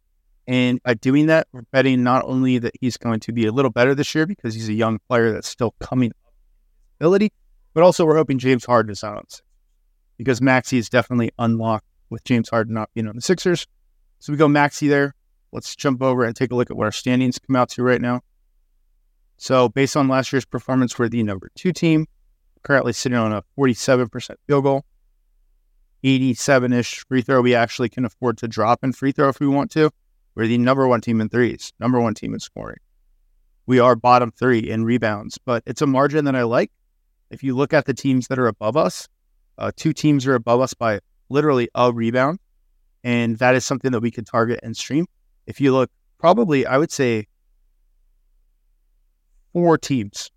And 0.49 0.81
by 0.81 0.95
doing 0.95 1.27
that, 1.27 1.47
we're 1.51 1.61
betting 1.71 2.01
not 2.01 2.25
only 2.25 2.57
that 2.57 2.73
he's 2.81 2.97
going 2.97 3.19
to 3.19 3.31
be 3.31 3.45
a 3.45 3.51
little 3.51 3.69
better 3.69 3.93
this 3.93 4.15
year 4.15 4.25
because 4.25 4.55
he's 4.55 4.67
a 4.67 4.73
young 4.73 4.97
player 5.07 5.31
that's 5.31 5.47
still 5.47 5.75
coming 5.79 6.09
up 6.09 6.33
ability, 6.99 7.31
but 7.75 7.83
also 7.83 8.03
we're 8.03 8.17
hoping 8.17 8.39
James 8.39 8.65
Harden 8.65 8.91
is 8.91 9.03
on 9.03 9.23
because 10.17 10.41
Maxey 10.41 10.79
is 10.79 10.89
definitely 10.89 11.29
unlocked 11.37 11.85
with 12.09 12.23
James 12.23 12.49
Harden 12.49 12.73
not 12.73 12.89
being 12.95 13.07
on 13.07 13.15
the 13.15 13.21
Sixers. 13.21 13.67
So 14.17 14.33
we 14.33 14.37
go 14.37 14.47
Maxey 14.47 14.87
there. 14.87 15.13
Let's 15.51 15.75
jump 15.75 16.01
over 16.01 16.23
and 16.23 16.35
take 16.35 16.49
a 16.51 16.55
look 16.55 16.71
at 16.71 16.75
what 16.75 16.85
our 16.85 16.91
standings 16.91 17.37
come 17.37 17.55
out 17.55 17.69
to 17.69 17.83
right 17.83 18.01
now. 18.01 18.21
So 19.37 19.69
based 19.69 19.95
on 19.95 20.07
last 20.07 20.33
year's 20.33 20.45
performance, 20.45 20.97
we're 20.97 21.09
the 21.09 21.21
number 21.21 21.51
two 21.53 21.73
team, 21.73 22.07
currently 22.63 22.93
sitting 22.93 23.19
on 23.19 23.31
a 23.31 23.43
47% 23.55 24.31
field 24.47 24.63
goal, 24.63 24.83
87 26.03 26.73
ish 26.73 27.05
free 27.07 27.21
throw. 27.21 27.39
We 27.41 27.53
actually 27.53 27.89
can 27.89 28.03
afford 28.03 28.39
to 28.39 28.47
drop 28.47 28.83
in 28.83 28.93
free 28.93 29.11
throw 29.11 29.29
if 29.29 29.39
we 29.39 29.47
want 29.47 29.69
to. 29.73 29.91
We're 30.39 30.47
the 30.47 30.57
number 30.57 30.87
one 30.87 31.01
team 31.01 31.19
in 31.19 31.27
threes, 31.27 31.73
number 31.81 31.99
one 31.99 32.13
team 32.13 32.33
in 32.33 32.39
scoring. 32.39 32.77
We 33.65 33.81
are 33.81 33.93
bottom 33.97 34.31
three 34.31 34.59
in 34.59 34.85
rebounds, 34.85 35.37
but 35.37 35.63
it's 35.65 35.81
a 35.81 35.85
margin 35.85 36.23
that 36.23 36.33
I 36.33 36.43
like. 36.43 36.71
If 37.29 37.43
you 37.43 37.57
look 37.57 37.73
at 37.73 37.83
the 37.83 37.93
teams 37.93 38.29
that 38.29 38.39
are 38.39 38.47
above 38.47 38.77
us, 38.77 39.09
uh, 39.57 39.73
two 39.75 39.91
teams 39.91 40.25
are 40.27 40.35
above 40.35 40.61
us 40.61 40.73
by 40.73 41.01
literally 41.27 41.67
a 41.75 41.91
rebound. 41.91 42.39
And 43.03 43.37
that 43.39 43.53
is 43.53 43.65
something 43.65 43.91
that 43.91 43.99
we 43.99 44.11
could 44.11 44.25
target 44.25 44.61
and 44.63 44.77
stream. 44.77 45.07
If 45.45 45.59
you 45.59 45.73
look, 45.73 45.91
probably, 46.19 46.65
I 46.65 46.77
would 46.77 46.93
say 46.93 47.27
four 49.51 49.77
teams, 49.77 50.31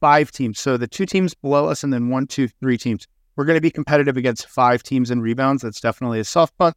five 0.00 0.32
teams. 0.32 0.58
So 0.58 0.76
the 0.76 0.88
two 0.88 1.06
teams 1.06 1.34
below 1.34 1.68
us, 1.68 1.84
and 1.84 1.92
then 1.92 2.08
one, 2.08 2.26
two, 2.26 2.48
three 2.48 2.78
teams. 2.78 3.06
We're 3.36 3.44
going 3.44 3.58
to 3.58 3.62
be 3.62 3.70
competitive 3.70 4.16
against 4.16 4.48
five 4.48 4.82
teams 4.82 5.08
in 5.08 5.20
rebounds. 5.20 5.62
That's 5.62 5.80
definitely 5.80 6.18
a 6.18 6.24
soft 6.24 6.58
punt. 6.58 6.74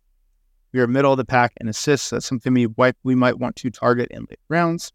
We 0.73 0.79
are 0.79 0.87
middle 0.87 1.11
of 1.11 1.17
the 1.17 1.25
pack 1.25 1.53
in 1.61 1.67
assists. 1.69 2.09
That's 2.09 2.25
something 2.25 2.53
we 2.53 2.65
wipe, 2.65 2.97
we 3.03 3.15
might 3.15 3.37
want 3.37 3.55
to 3.57 3.69
target 3.69 4.09
in 4.11 4.21
late 4.21 4.39
rounds. 4.49 4.91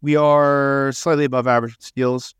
We 0.00 0.16
are 0.16 0.90
slightly 0.92 1.26
above 1.26 1.46
average 1.46 1.76
steals, 1.78 2.34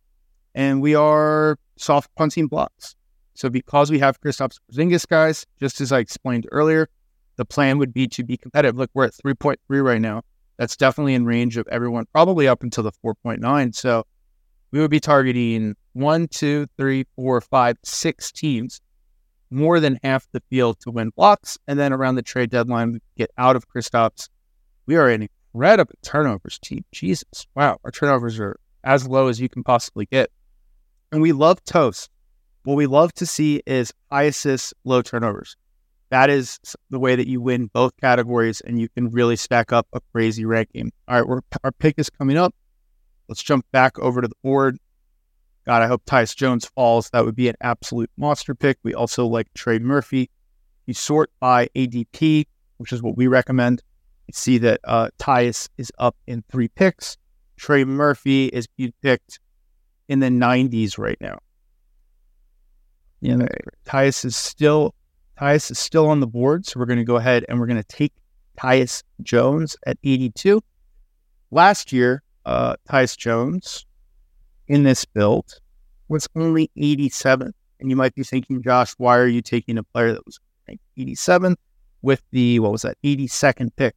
and 0.55 0.81
we 0.81 0.95
are 0.95 1.59
soft 1.77 2.11
punting 2.17 2.49
blocks. 2.49 2.97
So 3.35 3.51
because 3.51 3.91
we 3.91 3.99
have 3.99 4.21
Kristaps 4.21 4.59
Porzingis, 4.71 5.07
guys, 5.07 5.47
just 5.61 5.81
as 5.81 5.93
I 5.93 5.99
explained 5.99 6.49
earlier, 6.51 6.89
the 7.37 7.45
plan 7.45 7.79
would 7.79 7.93
be 7.93 8.09
to 8.09 8.25
be 8.25 8.37
competitive. 8.37 8.77
Look, 8.77 8.91
we're 8.95 9.05
at 9.05 9.13
3.3 9.13 9.57
right 9.83 10.01
now. 10.01 10.23
That's 10.59 10.77
definitely 10.77 11.15
in 11.15 11.25
range 11.25 11.57
of 11.57 11.67
everyone, 11.69 12.07
probably 12.13 12.49
up 12.49 12.63
until 12.63 12.85
the 12.85 12.93
4.9. 13.05 13.75
So 13.75 14.05
we 14.71 14.81
would 14.81 14.91
be 14.91 15.01
targeting 15.01 15.77
one, 15.93 16.29
two, 16.29 16.67
three, 16.79 17.07
four, 17.17 17.41
five, 17.41 17.77
six 17.85 18.33
teams, 18.33 18.81
more 19.53 19.81
than 19.81 19.99
half 20.03 20.27
the 20.33 20.43
field 20.51 20.81
to 20.81 20.91
win 20.91 21.11
blocks. 21.11 21.59
And 21.67 21.79
then 21.79 21.93
around 21.93 22.15
the 22.15 22.23
trade 22.23 22.51
deadline, 22.51 22.93
we 22.93 23.01
get 23.17 23.31
out 23.39 23.57
of 23.57 23.69
Kristaps. 23.69 24.29
We 24.87 24.97
are 24.97 25.09
an 25.09 25.29
incredible 25.53 25.95
turnovers 26.03 26.59
team. 26.59 26.85
Jesus. 26.93 27.47
Wow. 27.55 27.79
Our 27.85 27.91
turnovers 27.91 28.41
are 28.41 28.59
as 28.85 29.07
low 29.07 29.29
as 29.29 29.41
you 29.41 29.49
can 29.49 29.63
possibly 29.63 30.07
get. 30.07 30.31
And 31.13 31.21
we 31.21 31.33
love 31.33 31.63
toast. 31.65 32.11
What 32.65 32.77
we 32.77 32.87
love 32.87 33.13
to 33.15 33.27
see 33.27 33.63
is 33.67 33.93
high 34.11 34.25
assists, 34.25 34.73
low 34.85 35.03
turnovers. 35.03 35.57
that 36.13 36.29
is 36.29 36.59
the 36.91 36.99
way 36.99 37.17
that 37.17 37.27
you 37.27 37.41
win 37.41 37.71
both 37.73 37.97
categories 37.97 38.61
and 38.61 38.79
you 38.79 38.87
can 38.91 39.09
really 39.11 39.35
stack 39.35 39.73
up 39.73 39.87
a 39.95 40.01
crazy 40.13 40.45
ranking. 40.45 40.93
All 41.09 41.23
right, 41.23 41.43
our 41.65 41.73
pick 41.73 41.95
is 41.99 42.11
coming 42.11 42.37
up. 42.37 42.55
Let's 43.29 43.43
jump 43.43 43.65
back 43.73 43.99
over 43.99 44.21
to 44.21 44.29
the 44.29 44.35
board. 44.43 44.79
God, 45.65 45.83
I 45.83 45.87
hope 45.87 46.05
Tyus 46.05 46.35
Jones 46.35 46.67
falls. 46.67 47.11
That 47.11 47.25
would 47.25 47.37
be 47.37 47.49
an 47.49 47.55
absolute 47.61 48.11
monster 48.17 48.55
pick. 48.55 48.79
We 48.83 48.95
also 48.95 49.27
like 49.27 49.53
Trey 49.55 49.79
Murphy. 49.79 50.31
You 50.87 50.95
sort 50.95 51.31
by 51.39 51.69
ADP, 51.77 52.47
which 52.79 52.93
is 52.93 53.03
what 53.03 53.17
we 53.17 53.29
recommend. 53.29 53.83
You 54.27 54.33
see 54.35 54.59
that 54.59 54.81
uh, 54.85 55.09
Tyus 55.19 55.69
is 55.79 55.93
up 55.99 56.17
in 56.27 56.43
three 56.51 56.69
picks. 56.69 57.17
Trey 57.57 57.85
Murphy 57.85 58.47
is 58.47 58.67
being 58.67 58.93
picked 59.03 59.39
in 60.09 60.19
the 60.19 60.29
90s 60.29 60.99
right 60.99 61.19
now. 61.21 61.39
Yeah, 63.21 63.47
Tyus 63.87 64.25
is 64.25 64.37
still 64.37 64.97
Tyus 65.41 65.71
is 65.71 65.79
still 65.79 66.09
on 66.09 66.19
the 66.19 66.27
board, 66.27 66.67
so 66.67 66.79
we're 66.79 66.87
going 66.87 66.99
to 66.99 67.05
go 67.05 67.17
ahead 67.17 67.45
and 67.49 67.59
we're 67.59 67.67
going 67.67 67.83
to 67.83 67.89
take 67.89 68.13
Tyus 68.59 69.03
Jones 69.23 69.77
at 69.87 69.97
82. 70.03 70.61
Last 71.53 71.93
year, 71.93 72.23
uh, 72.45 72.75
Tyus 72.89 73.17
Jones 73.17 73.87
in 74.69 74.83
this 74.83 75.05
build 75.05 75.61
was 76.09 76.29
only 76.37 76.71
87. 76.77 77.53
And 77.81 77.91
you 77.91 77.97
might 77.97 78.15
be 78.15 78.23
thinking, 78.23 78.63
Josh, 78.63 78.95
why 78.99 79.19
are 79.19 79.27
you 79.27 79.43
taking 79.43 79.79
a 79.79 79.83
player 79.83 80.13
that 80.13 80.25
was 80.25 80.39
ranked 80.69 80.85
87 80.97 81.57
with 82.03 82.23
the, 82.31 82.61
what 82.61 82.73
was 82.73 82.83
that, 82.83 82.97
82nd 83.03 83.71
pick? 83.77 83.95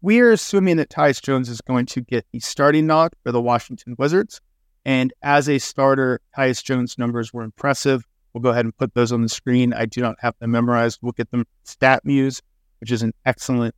We 0.00 0.20
are 0.20 0.30
assuming 0.30 0.76
that 0.76 0.90
Tyus 0.90 1.22
Jones 1.22 1.48
is 1.48 1.60
going 1.60 1.86
to 1.86 2.00
get 2.00 2.26
the 2.32 2.40
starting 2.40 2.86
nod 2.86 3.12
for 3.24 3.32
the 3.32 3.40
Washington 3.40 3.96
Wizards. 3.98 4.40
And 4.84 5.12
as 5.22 5.48
a 5.48 5.58
starter, 5.58 6.20
Tyus 6.36 6.62
Jones' 6.62 6.98
numbers 6.98 7.32
were 7.32 7.42
impressive. 7.42 8.04
We'll 8.32 8.42
go 8.42 8.50
ahead 8.50 8.64
and 8.64 8.76
put 8.76 8.94
those 8.94 9.10
on 9.10 9.22
the 9.22 9.28
screen. 9.28 9.72
I 9.72 9.86
do 9.86 10.00
not 10.00 10.16
have 10.20 10.34
them 10.38 10.52
memorized. 10.52 11.00
We'll 11.02 11.12
get 11.12 11.30
them 11.30 11.46
StatMuse, 11.66 12.42
which 12.80 12.92
is 12.92 13.02
an 13.02 13.12
excellent, 13.26 13.74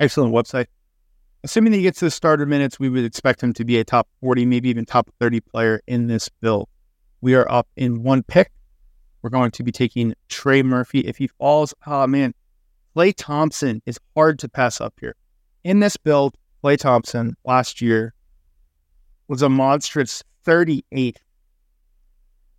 excellent 0.00 0.34
website. 0.34 0.66
Assuming 1.44 1.70
that 1.70 1.78
he 1.78 1.84
gets 1.84 2.00
the 2.00 2.10
starter 2.10 2.46
minutes, 2.46 2.80
we 2.80 2.88
would 2.88 3.04
expect 3.04 3.42
him 3.42 3.52
to 3.54 3.64
be 3.64 3.78
a 3.78 3.84
top 3.84 4.08
40, 4.20 4.44
maybe 4.44 4.68
even 4.70 4.84
top 4.84 5.08
30 5.20 5.40
player 5.40 5.80
in 5.86 6.08
this 6.08 6.28
build. 6.28 6.68
We 7.20 7.34
are 7.34 7.50
up 7.50 7.68
in 7.76 8.02
one 8.02 8.24
pick. 8.24 8.50
We're 9.22 9.30
going 9.30 9.52
to 9.52 9.62
be 9.62 9.72
taking 9.72 10.14
Trey 10.28 10.62
Murphy. 10.62 11.00
If 11.00 11.16
he 11.16 11.28
falls, 11.28 11.74
oh 11.86 12.06
man, 12.06 12.34
Klay 12.96 13.14
Thompson 13.16 13.82
is 13.86 13.98
hard 14.16 14.38
to 14.40 14.48
pass 14.48 14.80
up 14.80 14.94
here. 15.00 15.14
In 15.62 15.78
this 15.80 15.96
build, 15.96 16.36
Klay 16.62 16.76
Thompson 16.76 17.36
last 17.44 17.80
year 17.80 18.14
was 19.28 19.42
a 19.42 19.48
monstrous 19.48 20.24
38. 20.44 21.20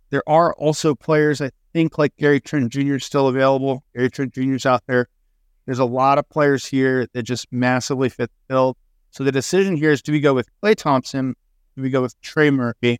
There 0.08 0.22
are 0.26 0.54
also 0.54 0.94
players, 0.94 1.40
I 1.40 1.50
think, 1.72 1.98
like 1.98 2.16
Gary 2.16 2.40
Trent 2.40 2.72
Jr. 2.72 2.98
still 2.98 3.28
available. 3.28 3.84
Gary 3.94 4.10
Trent 4.10 4.32
Jr. 4.32 4.54
is 4.54 4.66
out 4.66 4.82
there. 4.86 5.08
There's 5.70 5.78
a 5.78 5.84
lot 5.84 6.18
of 6.18 6.28
players 6.28 6.66
here 6.66 7.06
that 7.12 7.22
just 7.22 7.46
massively 7.52 8.08
fit 8.08 8.28
the 8.28 8.52
bill. 8.52 8.76
So 9.12 9.22
the 9.22 9.30
decision 9.30 9.76
here 9.76 9.92
is 9.92 10.02
do 10.02 10.10
we 10.10 10.18
go 10.18 10.34
with 10.34 10.48
Klay 10.60 10.74
Thompson? 10.74 11.36
Do 11.76 11.82
we 11.82 11.90
go 11.90 12.02
with 12.02 12.20
Trey 12.22 12.50
Murphy? 12.50 12.98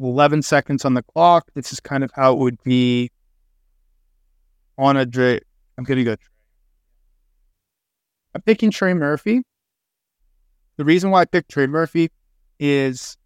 11 0.00 0.42
seconds 0.42 0.84
on 0.84 0.94
the 0.94 1.04
clock. 1.04 1.52
This 1.54 1.72
is 1.72 1.78
kind 1.78 2.02
of 2.02 2.10
how 2.16 2.32
it 2.32 2.38
would 2.40 2.60
be 2.64 3.12
on 4.76 4.96
a 4.96 5.06
Dre. 5.06 5.38
I'm 5.78 5.84
going 5.84 5.98
to 5.98 6.04
go 6.04 6.16
I'm 8.34 8.42
picking 8.42 8.72
Trey 8.72 8.92
Murphy. 8.92 9.42
The 10.78 10.84
reason 10.84 11.12
why 11.12 11.20
I 11.20 11.26
picked 11.26 11.52
Trey 11.52 11.68
Murphy 11.68 12.10
is 12.58 13.16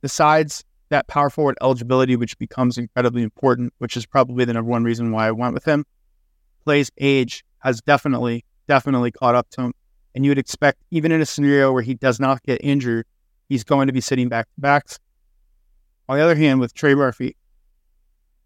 besides 0.00 0.64
that 0.94 1.08
power 1.08 1.28
forward 1.28 1.58
eligibility, 1.60 2.14
which 2.14 2.38
becomes 2.38 2.78
incredibly 2.78 3.24
important, 3.24 3.72
which 3.78 3.96
is 3.96 4.06
probably 4.06 4.44
the 4.44 4.52
number 4.52 4.70
one 4.70 4.84
reason 4.84 5.10
why 5.10 5.26
I 5.26 5.32
went 5.32 5.52
with 5.52 5.64
him. 5.64 5.84
Klay's 6.64 6.90
age 6.98 7.44
has 7.58 7.80
definitely, 7.80 8.44
definitely 8.68 9.10
caught 9.10 9.34
up 9.34 9.50
to 9.50 9.62
him. 9.62 9.74
And 10.14 10.24
you 10.24 10.30
would 10.30 10.38
expect, 10.38 10.78
even 10.92 11.10
in 11.10 11.20
a 11.20 11.26
scenario 11.26 11.72
where 11.72 11.82
he 11.82 11.94
does 11.94 12.20
not 12.20 12.44
get 12.44 12.60
injured, 12.62 13.06
he's 13.48 13.64
going 13.64 13.88
to 13.88 13.92
be 13.92 14.00
sitting 14.00 14.28
back 14.28 14.46
to 14.46 14.60
backs. 14.60 15.00
On 16.08 16.16
the 16.16 16.22
other 16.22 16.36
hand, 16.36 16.60
with 16.60 16.74
Trey 16.74 16.94
Murphy, 16.94 17.36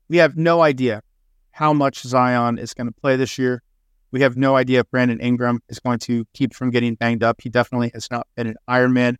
we 0.08 0.16
have 0.16 0.38
no 0.38 0.62
idea 0.62 1.02
how 1.50 1.74
much 1.74 2.00
Zion 2.00 2.56
is 2.56 2.72
going 2.72 2.86
to 2.86 2.94
play 2.98 3.16
this 3.16 3.36
year. 3.36 3.62
We 4.10 4.22
have 4.22 4.38
no 4.38 4.56
idea 4.56 4.80
if 4.80 4.90
Brandon 4.90 5.20
Ingram 5.20 5.60
is 5.68 5.80
going 5.80 5.98
to 6.00 6.24
keep 6.32 6.54
from 6.54 6.70
getting 6.70 6.94
banged 6.94 7.22
up. 7.22 7.42
He 7.42 7.50
definitely 7.50 7.90
has 7.92 8.10
not 8.10 8.26
been 8.36 8.46
an 8.46 8.56
Ironman 8.70 9.16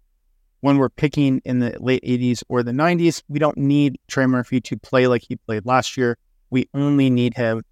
when 0.61 0.79
we're 0.79 0.89
picking 0.89 1.41
in 1.45 1.61
the 1.61 1.77
late 1.79 2.03
80s 2.03 2.43
or 2.49 2.63
the 2.63 2.73
90s, 2.73 3.23
we 3.29 3.39
don't 3.39 3.57
need 3.57 3.99
Trey 4.09 4.27
Murphy 4.27 4.61
to 4.63 4.77
play 4.77 5.07
like 5.07 5.23
he 5.29 5.37
played 5.37 5.65
last 5.67 5.97
year. 5.97 6.19
We 6.51 6.69
only 6.75 7.11
need 7.11 7.35
him 7.35 7.63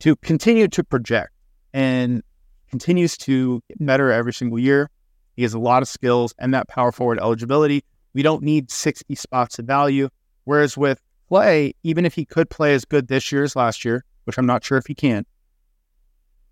to 0.00 0.16
continue 0.16 0.68
to 0.68 0.84
project 0.84 1.32
and 1.72 2.22
continues 2.68 3.16
to 3.18 3.62
get 3.68 3.84
better 3.84 4.10
every 4.12 4.32
single 4.32 4.58
year. 4.58 4.90
He 5.36 5.42
has 5.42 5.54
a 5.54 5.58
lot 5.58 5.82
of 5.82 5.88
skills 5.88 6.34
and 6.38 6.52
that 6.54 6.68
power 6.68 6.92
forward 6.92 7.18
eligibility. 7.18 7.84
We 8.12 8.22
don't 8.22 8.42
need 8.42 8.70
60 8.70 9.14
spots 9.14 9.58
of 9.58 9.66
value. 9.66 10.08
Whereas 10.44 10.76
with 10.76 11.00
Klay, 11.30 11.74
even 11.82 12.04
if 12.04 12.14
he 12.14 12.24
could 12.24 12.50
play 12.50 12.74
as 12.74 12.84
good 12.84 13.08
this 13.08 13.32
year 13.32 13.42
as 13.42 13.56
last 13.56 13.84
year, 13.84 14.04
which 14.24 14.38
I'm 14.38 14.46
not 14.46 14.62
sure 14.62 14.78
if 14.78 14.86
he 14.86 14.94
can, 14.94 15.24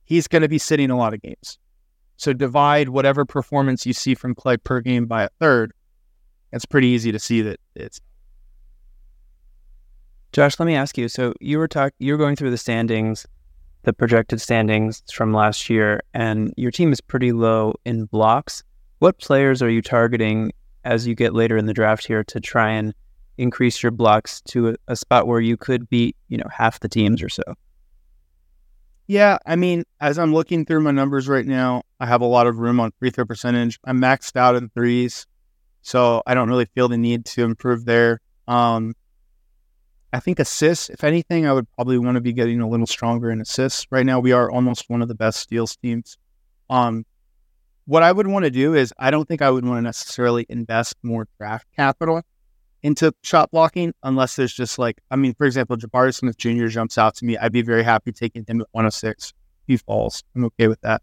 he's 0.04 0.26
going 0.26 0.42
to 0.42 0.48
be 0.48 0.58
sitting 0.58 0.90
a 0.90 0.96
lot 0.96 1.14
of 1.14 1.20
games. 1.20 1.58
So 2.22 2.32
divide 2.32 2.90
whatever 2.90 3.24
performance 3.24 3.84
you 3.84 3.92
see 3.92 4.14
from 4.14 4.36
Klay 4.36 4.62
per 4.62 4.80
game 4.80 5.06
by 5.06 5.24
a 5.24 5.28
third. 5.40 5.72
It's 6.52 6.64
pretty 6.64 6.86
easy 6.86 7.10
to 7.10 7.18
see 7.18 7.42
that 7.42 7.58
it's. 7.74 8.00
Josh, 10.30 10.56
let 10.60 10.66
me 10.66 10.76
ask 10.76 10.96
you. 10.96 11.08
So 11.08 11.34
you 11.40 11.58
were 11.58 11.66
talking, 11.66 11.96
you 11.98 12.12
were 12.12 12.18
going 12.18 12.36
through 12.36 12.52
the 12.52 12.58
standings, 12.58 13.26
the 13.82 13.92
projected 13.92 14.40
standings 14.40 15.02
from 15.12 15.34
last 15.34 15.68
year, 15.68 16.00
and 16.14 16.54
your 16.56 16.70
team 16.70 16.92
is 16.92 17.00
pretty 17.00 17.32
low 17.32 17.74
in 17.84 18.04
blocks. 18.04 18.62
What 19.00 19.18
players 19.18 19.60
are 19.60 19.70
you 19.70 19.82
targeting 19.82 20.52
as 20.84 21.08
you 21.08 21.16
get 21.16 21.34
later 21.34 21.56
in 21.56 21.66
the 21.66 21.74
draft 21.74 22.06
here 22.06 22.22
to 22.22 22.38
try 22.38 22.70
and 22.70 22.94
increase 23.36 23.82
your 23.82 23.90
blocks 23.90 24.40
to 24.42 24.68
a, 24.68 24.74
a 24.86 24.94
spot 24.94 25.26
where 25.26 25.40
you 25.40 25.56
could 25.56 25.90
beat, 25.90 26.14
you 26.28 26.38
know, 26.38 26.48
half 26.56 26.78
the 26.78 26.88
teams 26.88 27.20
or 27.20 27.28
so? 27.28 27.42
Yeah, 29.12 29.36
I 29.44 29.56
mean, 29.56 29.84
as 30.00 30.18
I'm 30.18 30.32
looking 30.32 30.64
through 30.64 30.80
my 30.80 30.90
numbers 30.90 31.28
right 31.28 31.44
now, 31.44 31.82
I 32.00 32.06
have 32.06 32.22
a 32.22 32.26
lot 32.26 32.46
of 32.46 32.60
room 32.60 32.80
on 32.80 32.92
free 32.98 33.10
throw 33.10 33.26
percentage. 33.26 33.78
I'm 33.84 34.00
maxed 34.00 34.36
out 34.36 34.56
in 34.56 34.70
threes, 34.70 35.26
so 35.82 36.22
I 36.26 36.32
don't 36.32 36.48
really 36.48 36.64
feel 36.64 36.88
the 36.88 36.96
need 36.96 37.26
to 37.26 37.44
improve 37.44 37.84
there. 37.84 38.22
Um, 38.48 38.94
I 40.14 40.20
think 40.20 40.38
assists, 40.38 40.88
if 40.88 41.04
anything, 41.04 41.46
I 41.46 41.52
would 41.52 41.70
probably 41.72 41.98
want 41.98 42.14
to 42.14 42.22
be 42.22 42.32
getting 42.32 42.62
a 42.62 42.66
little 42.66 42.86
stronger 42.86 43.30
in 43.30 43.42
assists. 43.42 43.86
Right 43.90 44.06
now, 44.06 44.18
we 44.18 44.32
are 44.32 44.50
almost 44.50 44.88
one 44.88 45.02
of 45.02 45.08
the 45.08 45.14
best 45.14 45.40
steals 45.40 45.76
teams. 45.76 46.16
Um, 46.70 47.04
what 47.84 48.02
I 48.02 48.12
would 48.12 48.28
want 48.28 48.46
to 48.46 48.50
do 48.50 48.72
is, 48.72 48.94
I 48.98 49.10
don't 49.10 49.28
think 49.28 49.42
I 49.42 49.50
would 49.50 49.66
want 49.66 49.76
to 49.76 49.82
necessarily 49.82 50.46
invest 50.48 50.94
more 51.02 51.28
draft 51.36 51.66
capital 51.76 52.22
into 52.82 53.12
shot 53.22 53.50
blocking 53.50 53.94
unless 54.02 54.36
there's 54.36 54.52
just 54.52 54.78
like, 54.78 55.00
I 55.10 55.16
mean, 55.16 55.34
for 55.34 55.46
example, 55.46 55.76
Jabari 55.76 56.14
Smith 56.14 56.36
Jr. 56.36 56.66
jumps 56.66 56.98
out 56.98 57.14
to 57.16 57.24
me. 57.24 57.36
I'd 57.36 57.52
be 57.52 57.62
very 57.62 57.82
happy 57.82 58.12
taking 58.12 58.44
him 58.46 58.60
at 58.60 58.66
106. 58.72 59.32
He 59.66 59.76
falls. 59.76 60.24
I'm 60.34 60.44
okay 60.46 60.68
with 60.68 60.80
that. 60.80 61.02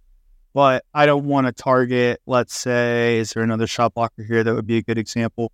But 0.54 0.84
I 0.94 1.06
don't 1.06 1.26
want 1.26 1.48
to 1.48 1.54
target, 1.54 2.22
let's 2.26 2.56
say, 2.56 3.20
is 3.20 3.32
there 3.32 3.44
another 3.44 3.68
shot 3.68 3.94
blocker 3.94 4.24
here 4.24 4.44
that 4.44 4.54
would 4.54 4.68
be 4.68 4.78
a 4.78 4.82
good 4.82 4.98
example? 4.98 5.52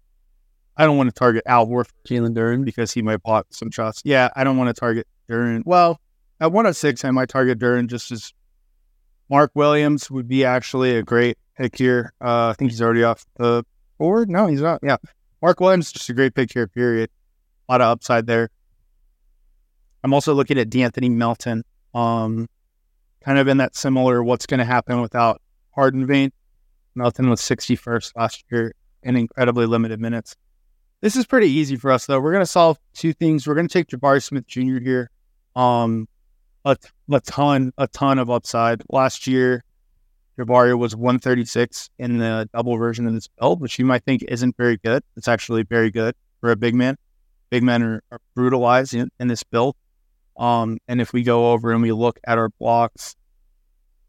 I 0.77 0.85
don't 0.85 0.97
want 0.97 1.09
to 1.09 1.17
target 1.17 1.43
Al 1.45 1.67
Horford, 1.67 1.91
Jalen 2.07 2.35
Duren, 2.35 2.65
because 2.65 2.91
he 2.91 3.01
might 3.01 3.21
block 3.21 3.47
some 3.51 3.71
shots. 3.71 4.01
Yeah, 4.03 4.29
I 4.35 4.43
don't 4.43 4.57
want 4.57 4.75
to 4.75 4.79
target 4.79 5.07
Duren. 5.29 5.63
Well, 5.65 5.99
at 6.39 6.51
106, 6.51 7.05
I 7.05 7.11
might 7.11 7.29
target 7.29 7.59
Duren 7.59 7.87
just 7.87 8.11
as 8.11 8.33
Mark 9.29 9.51
Williams 9.53 10.09
would 10.11 10.27
be 10.27 10.43
actually 10.43 10.97
a 10.97 11.03
great 11.03 11.37
pick 11.57 11.77
here. 11.77 12.13
Uh, 12.21 12.47
I 12.49 12.53
think 12.53 12.71
he's 12.71 12.81
already 12.81 13.03
off 13.03 13.25
the 13.37 13.63
board. 13.97 14.29
No, 14.29 14.47
he's 14.47 14.61
not. 14.61 14.79
Yeah. 14.83 14.97
Mark 15.45 15.59
Williams, 15.59 15.91
just 15.91 16.09
a 16.09 16.13
great 16.13 16.33
pick 16.33 16.51
here, 16.51 16.67
period. 16.67 17.11
A 17.69 17.73
lot 17.73 17.79
of 17.79 17.89
upside 17.89 18.25
there. 18.25 18.49
I'm 20.03 20.11
also 20.11 20.33
looking 20.33 20.57
at 20.57 20.71
D'Anthony 20.71 21.07
Melton, 21.07 21.63
um, 21.93 22.47
kind 23.23 23.37
of 23.37 23.47
in 23.47 23.57
that 23.57 23.75
similar 23.75 24.23
what's 24.23 24.47
going 24.47 24.57
to 24.57 24.65
happen 24.65 25.01
without 25.01 25.39
Harden 25.69 26.07
vein. 26.07 26.31
Melton 26.95 27.29
was 27.29 27.41
61st 27.41 28.13
last 28.15 28.43
year 28.51 28.73
in 29.03 29.15
incredibly 29.15 29.67
limited 29.67 29.99
minutes. 29.99 30.35
This 31.01 31.15
is 31.15 31.27
pretty 31.27 31.51
easy 31.51 31.75
for 31.75 31.91
us, 31.91 32.07
though. 32.07 32.19
We're 32.19 32.31
going 32.31 32.41
to 32.41 32.47
solve 32.47 32.79
two 32.95 33.13
things. 33.13 33.45
We're 33.45 33.53
going 33.53 33.67
to 33.67 33.71
take 33.71 33.89
Jabari 33.89 34.23
Smith 34.23 34.47
Jr. 34.47 34.79
here. 34.79 35.11
Um, 35.55 36.07
a, 36.65 36.75
a 37.11 37.21
ton, 37.21 37.71
a 37.77 37.87
ton 37.87 38.17
of 38.17 38.31
upside. 38.31 38.81
Last 38.89 39.27
year, 39.27 39.63
Jabari 40.37 40.77
was 40.77 40.95
136 40.95 41.89
in 41.97 42.17
the 42.17 42.49
double 42.53 42.77
version 42.77 43.07
of 43.07 43.13
this 43.13 43.27
build, 43.39 43.61
which 43.61 43.79
you 43.79 43.85
might 43.85 44.03
think 44.03 44.23
isn't 44.23 44.57
very 44.57 44.77
good. 44.77 45.03
It's 45.15 45.27
actually 45.27 45.63
very 45.63 45.91
good 45.91 46.15
for 46.41 46.51
a 46.51 46.55
big 46.55 46.75
man. 46.75 46.97
Big 47.49 47.63
men 47.63 47.83
are, 47.83 48.03
are 48.11 48.19
brutalized 48.35 48.93
in, 48.93 49.09
in, 49.19 49.27
this 49.27 49.43
build. 49.43 49.75
Um, 50.37 50.79
and 50.87 50.99
if 50.99 51.13
we 51.13 51.23
go 51.23 51.51
over 51.53 51.71
and 51.71 51.81
we 51.81 51.91
look 51.91 52.19
at 52.25 52.37
our 52.37 52.49
blocks, 52.49 53.15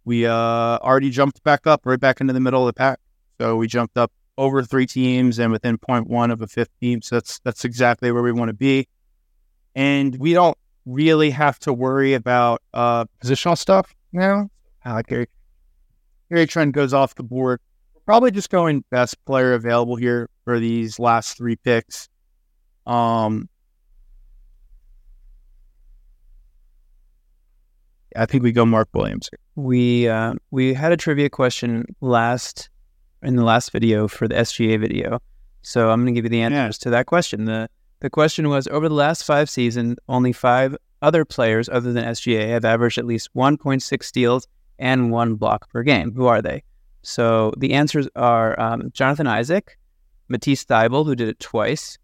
we 0.04 0.26
uh, 0.26 0.32
already 0.32 1.10
jumped 1.10 1.42
back 1.44 1.66
up 1.66 1.82
right 1.84 2.00
back 2.00 2.20
into 2.20 2.32
the 2.32 2.40
middle 2.40 2.66
of 2.66 2.74
the 2.74 2.78
pack. 2.78 2.98
So 3.40 3.56
we 3.56 3.68
jumped 3.68 3.96
up 3.96 4.10
over 4.38 4.62
three 4.62 4.86
teams 4.86 5.38
and 5.38 5.52
within 5.52 5.78
0.1 5.78 6.32
of 6.32 6.42
a 6.42 6.46
fifth 6.46 6.70
team. 6.80 7.02
So 7.02 7.16
that's 7.16 7.38
that's 7.40 7.64
exactly 7.64 8.10
where 8.10 8.22
we 8.22 8.32
want 8.32 8.48
to 8.48 8.54
be. 8.54 8.88
and 9.74 10.16
we 10.18 10.32
don't 10.32 10.56
really 10.86 11.30
have 11.30 11.58
to 11.58 11.72
worry 11.72 12.14
about 12.14 12.62
uh, 12.72 13.04
positional 13.22 13.58
stuff 13.58 13.94
now. 14.12 14.48
Gary 16.30 16.46
Trent 16.46 16.72
goes 16.72 16.92
off 16.92 17.14
the 17.14 17.22
board. 17.22 17.60
We're 17.94 18.00
probably 18.00 18.30
just 18.30 18.50
going 18.50 18.84
best 18.90 19.22
player 19.24 19.54
available 19.54 19.96
here 19.96 20.28
for 20.44 20.58
these 20.58 20.98
last 20.98 21.36
three 21.36 21.56
picks. 21.56 22.08
Um, 22.86 23.48
I 28.16 28.26
think 28.26 28.42
we 28.42 28.52
go 28.52 28.64
Mark 28.64 28.88
Williams. 28.94 29.28
We 29.54 30.08
uh, 30.08 30.34
we 30.50 30.74
had 30.74 30.92
a 30.92 30.96
trivia 30.96 31.28
question 31.28 31.84
last 32.00 32.70
in 33.22 33.36
the 33.36 33.44
last 33.44 33.72
video 33.72 34.08
for 34.08 34.26
the 34.26 34.34
SGA 34.36 34.80
video, 34.80 35.20
so 35.62 35.90
I'm 35.90 36.02
going 36.02 36.14
to 36.14 36.18
give 36.18 36.24
you 36.24 36.30
the 36.30 36.42
answers 36.42 36.78
yeah. 36.80 36.84
to 36.84 36.90
that 36.90 37.06
question. 37.06 37.44
the 37.44 37.68
The 38.00 38.10
question 38.10 38.48
was: 38.48 38.66
Over 38.68 38.88
the 38.88 38.94
last 38.94 39.24
five 39.24 39.50
seasons, 39.50 39.96
only 40.08 40.32
five 40.32 40.76
other 41.02 41.24
players 41.24 41.68
other 41.68 41.92
than 41.92 42.04
SGA 42.04 42.48
have 42.48 42.64
averaged 42.64 42.96
at 42.96 43.04
least 43.04 43.28
1.6 43.34 44.02
steals 44.02 44.48
and 44.78 45.10
one 45.10 45.34
block 45.34 45.70
per 45.70 45.82
game. 45.82 46.12
Who 46.12 46.26
are 46.26 46.42
they? 46.42 46.62
So 47.02 47.52
the 47.56 47.72
answers 47.72 48.08
are 48.16 48.58
um, 48.60 48.90
Jonathan 48.92 49.26
Isaac, 49.26 49.78
Matisse 50.28 50.64
Thybulle, 50.64 51.04
who 51.04 51.14
did 51.14 51.28
it 51.28 51.38
twice, 51.38 51.98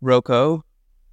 Rocco, 0.00 0.64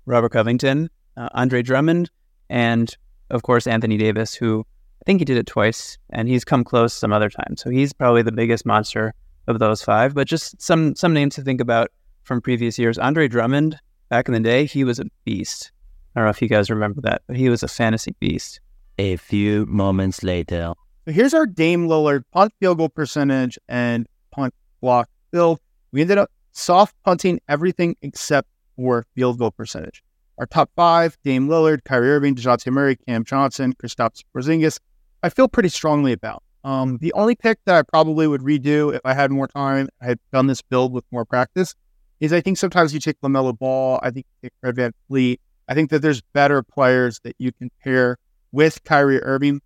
Robert 0.06 0.30
Covington, 0.30 0.90
uh, 1.18 1.30
Andre 1.34 1.62
Drummond, 1.62 2.10
and 2.50 2.96
of 3.30 3.44
course 3.44 3.68
Anthony 3.68 3.98
Davis, 3.98 4.34
who 4.34 4.66
I 5.02 5.04
think 5.06 5.20
he 5.20 5.26
did 5.26 5.38
it 5.38 5.48
twice, 5.48 5.98
and 6.12 6.30
he's 6.30 6.46
come 6.46 6.64
close 6.64 6.94
some 6.94 7.12
other 7.12 7.30
times. 7.30 7.62
So 7.62 7.70
he's 7.70 7.92
probably 7.92 8.22
the 8.22 8.32
biggest 8.32 8.66
monster 8.66 9.14
of 9.48 9.60
those 9.60 9.82
five. 9.82 10.14
But 10.14 10.28
just 10.28 10.62
some 10.62 10.96
some 10.96 11.14
names 11.14 11.36
to 11.36 11.42
think 11.42 11.60
about 11.60 11.92
from 12.24 12.42
previous 12.42 12.80
years. 12.80 12.98
Andre 12.98 13.28
Drummond, 13.28 13.78
back 14.10 14.28
in 14.28 14.34
the 14.34 14.40
day, 14.40 14.66
he 14.66 14.84
was 14.84 15.00
a 15.00 15.06
beast. 15.26 15.72
I 16.16 16.20
don't 16.20 16.28
know 16.28 16.30
if 16.30 16.42
you 16.42 16.48
guys 16.48 16.70
remember 16.70 17.02
that, 17.02 17.24
but 17.28 17.36
he 17.36 17.50
was 17.50 17.64
a 17.64 17.68
fantasy 17.68 18.16
beast. 18.20 18.62
A 18.98 19.18
few 19.18 19.66
moments 19.66 20.24
later. 20.24 20.74
So 21.06 21.12
here's 21.12 21.34
our 21.34 21.46
Dame 21.46 21.90
Lillard 21.90 22.24
punt 22.32 22.54
field 22.62 22.78
goal 22.78 22.88
percentage 22.88 23.60
and 23.68 24.08
punt 24.32 24.54
block 24.80 25.10
build. 25.32 25.60
We 25.92 26.00
ended 26.00 26.18
up 26.18 26.32
soft 26.54 26.96
punting 27.04 27.42
everything 27.50 27.98
except 28.02 28.48
for 28.78 29.06
field 29.14 29.38
goal 29.38 29.52
percentage. 29.52 30.02
Our 30.38 30.46
top 30.46 30.72
five, 30.78 31.18
Dame 31.26 31.50
Lillard, 31.50 31.84
Kyrie 31.84 32.10
Irving, 32.10 32.36
DeJounte 32.36 32.72
Murray, 32.72 32.96
Cam 32.96 33.26
Johnson, 33.26 33.74
Kristaps 33.74 34.24
Porzingis, 34.34 34.80
I 35.22 35.30
feel 35.30 35.50
pretty 35.50 35.68
strongly 35.68 36.14
about. 36.14 36.42
Um, 36.64 36.98
the 37.02 37.12
only 37.14 37.36
pick 37.36 37.60
that 37.66 37.76
I 37.76 37.82
probably 37.82 38.26
would 38.26 38.42
redo 38.42 38.94
if 38.96 39.02
I 39.04 39.14
had 39.14 39.30
more 39.30 39.50
time, 39.50 39.90
I 40.02 40.06
had 40.06 40.20
done 40.32 40.48
this 40.48 40.62
build 40.62 40.94
with 40.94 41.04
more 41.12 41.26
practice, 41.26 41.76
is 42.22 42.32
I 42.32 42.40
think 42.40 42.58
sometimes 42.58 42.94
you 42.94 43.02
take 43.02 43.20
LaMelo 43.20 43.58
Ball, 43.60 44.00
I 44.02 44.10
think 44.10 44.26
you 44.42 44.50
take 44.50 44.54
Fred 44.62 44.94
VanVleet, 45.12 45.40
I 45.68 45.74
think 45.74 45.90
that 45.90 46.02
there's 46.02 46.22
better 46.34 46.64
players 46.64 47.20
that 47.26 47.36
you 47.40 47.52
can 47.52 47.70
pair 47.84 48.18
with 48.54 48.82
Kyrie 48.86 49.22
Irving. 49.22 49.62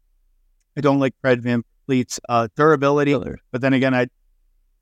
I 0.78 0.82
don't 0.82 1.00
like 1.00 1.16
Fred 1.22 1.42
Van 1.42 1.64
Fleet's 1.88 2.20
uh, 2.30 2.48
durability, 2.56 3.12
Lillard. 3.12 3.38
but 3.52 3.62
then 3.62 3.74
again, 3.74 3.94
I 3.96 4.08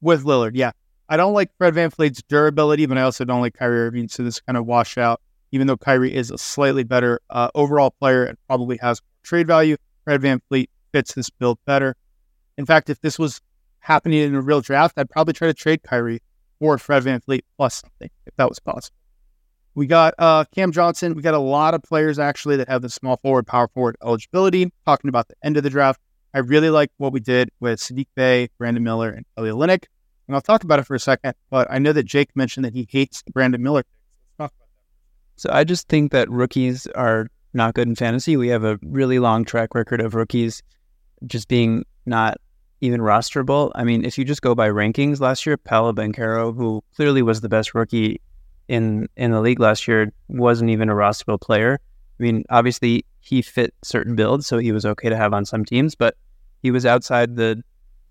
with 0.02 0.24
Lillard, 0.26 0.52
yeah, 0.54 0.72
I 1.08 1.18
don't 1.18 1.34
like 1.34 1.52
Fred 1.58 1.76
VanVleet's 1.76 2.24
durability, 2.24 2.86
but 2.86 2.98
I 2.98 3.02
also 3.02 3.26
don't 3.26 3.42
like 3.42 3.54
Kyrie 3.54 3.88
Irving. 3.88 4.08
So 4.08 4.24
this 4.24 4.40
kind 4.40 4.58
of 4.58 4.66
wash 4.66 4.98
out, 4.98 5.22
even 5.52 5.68
though 5.68 5.78
Kyrie 5.78 6.14
is 6.14 6.32
a 6.32 6.38
slightly 6.38 6.84
better 6.84 7.20
uh, 7.30 7.50
overall 7.54 7.92
player 7.92 8.24
and 8.26 8.38
probably 8.48 8.78
has 8.78 9.02
trade 9.24 9.48
value. 9.48 9.78
Fred 10.04 10.22
VanVleet 10.22 10.68
fits 10.92 11.14
this 11.14 11.30
build 11.30 11.60
better. 11.66 11.96
In 12.58 12.66
fact, 12.66 12.90
if 12.90 13.02
this 13.02 13.20
was 13.20 13.42
happening 13.80 14.20
in 14.22 14.36
a 14.36 14.42
real 14.42 14.62
draft, 14.62 14.98
I'd 14.98 15.10
probably 15.10 15.34
try 15.34 15.48
to 15.48 15.54
trade 15.54 15.84
Kyrie 15.84 16.22
for 16.60 16.78
Fred 16.78 17.04
VanVleet 17.04 17.42
plus 17.58 17.82
something 17.82 18.10
if 18.26 18.36
that 18.38 18.50
was 18.50 18.60
possible. 18.60 18.96
We 19.76 19.88
got 19.88 20.14
uh, 20.18 20.46
Cam 20.56 20.72
Johnson. 20.72 21.14
We 21.16 21.22
got 21.22 21.34
a 21.34 21.40
lot 21.40 21.74
of 21.74 21.84
players 21.84 22.18
actually 22.18 22.56
that 22.58 22.70
have 22.70 22.82
the 22.82 22.90
small 22.90 23.18
forward, 23.18 23.46
power 23.46 23.68
forward 23.68 23.98
eligibility. 24.02 24.72
Talking 24.86 25.10
about 25.10 25.28
the 25.28 25.36
end 25.44 25.58
of 25.58 25.64
the 25.64 25.70
draft, 25.70 26.00
I 26.34 26.40
really 26.40 26.70
like 26.70 26.92
what 26.98 27.12
we 27.12 27.20
did 27.20 27.50
with 27.60 27.80
Saddiq 27.80 28.08
Bey, 28.16 28.50
Brandon 28.58 28.84
Miller, 28.84 29.10
and 29.10 29.26
Kelly 29.36 29.50
Olynyk. 29.50 29.84
And 30.28 30.36
I'll 30.36 30.42
talk 30.42 30.64
about 30.64 30.80
it 30.80 30.84
for 30.84 30.96
a 30.96 31.00
second, 31.00 31.36
but 31.50 31.68
I 31.70 31.78
know 31.78 31.94
that 31.94 32.04
Jake 32.04 32.30
mentioned 32.36 32.66
that 32.66 32.74
he 32.74 32.88
hates 32.90 33.22
Brandon 33.32 33.62
Miller. 33.62 33.84
So 35.38 35.50
I 35.52 35.66
just 35.66 35.90
think 35.90 36.14
that 36.14 36.30
rookies 36.30 36.88
are 36.88 37.28
not 37.54 37.74
good 37.74 37.88
in 37.88 37.96
fantasy. 37.96 38.38
We 38.38 38.48
have 38.48 38.64
a 38.64 38.80
really 38.82 39.20
long 39.20 39.44
track 39.44 39.76
record 39.76 40.00
of 40.00 40.16
rookies 40.16 40.64
just 41.28 41.48
being 41.48 41.84
not 42.06 42.38
even 42.80 43.02
rosterable. 43.02 43.72
I 43.76 43.84
mean, 43.84 44.06
if 44.06 44.18
you 44.18 44.24
just 44.24 44.42
go 44.42 44.56
by 44.56 44.70
rankings 44.70 45.20
last 45.20 45.46
year, 45.46 45.58
Paolo 45.58 45.92
Banchero, 45.92 46.56
who 46.56 46.82
clearly 46.96 47.22
was 47.22 47.42
the 47.42 47.50
best 47.50 47.76
rookie 47.76 48.22
in 48.68 49.08
in 49.16 49.32
the 49.32 49.42
league 49.42 49.60
last 49.60 49.88
year 49.88 50.12
wasn't 50.28 50.70
even 50.70 50.90
a 50.90 50.94
rosterable 50.94 51.40
player. 51.40 51.80
I 52.20 52.24
mean, 52.24 52.44
obviously 52.50 53.06
he 53.20 53.42
fit 53.42 53.74
certain 53.84 54.16
builds, 54.16 54.48
so 54.48 54.58
he 54.58 54.72
was 54.72 54.86
okay 54.86 55.10
to 55.10 55.18
have 55.18 55.34
on 55.34 55.46
some 55.46 55.66
teams, 55.66 55.96
but 55.96 56.16
he 56.62 56.72
was 56.72 56.86
outside 56.86 57.36
the 57.36 57.62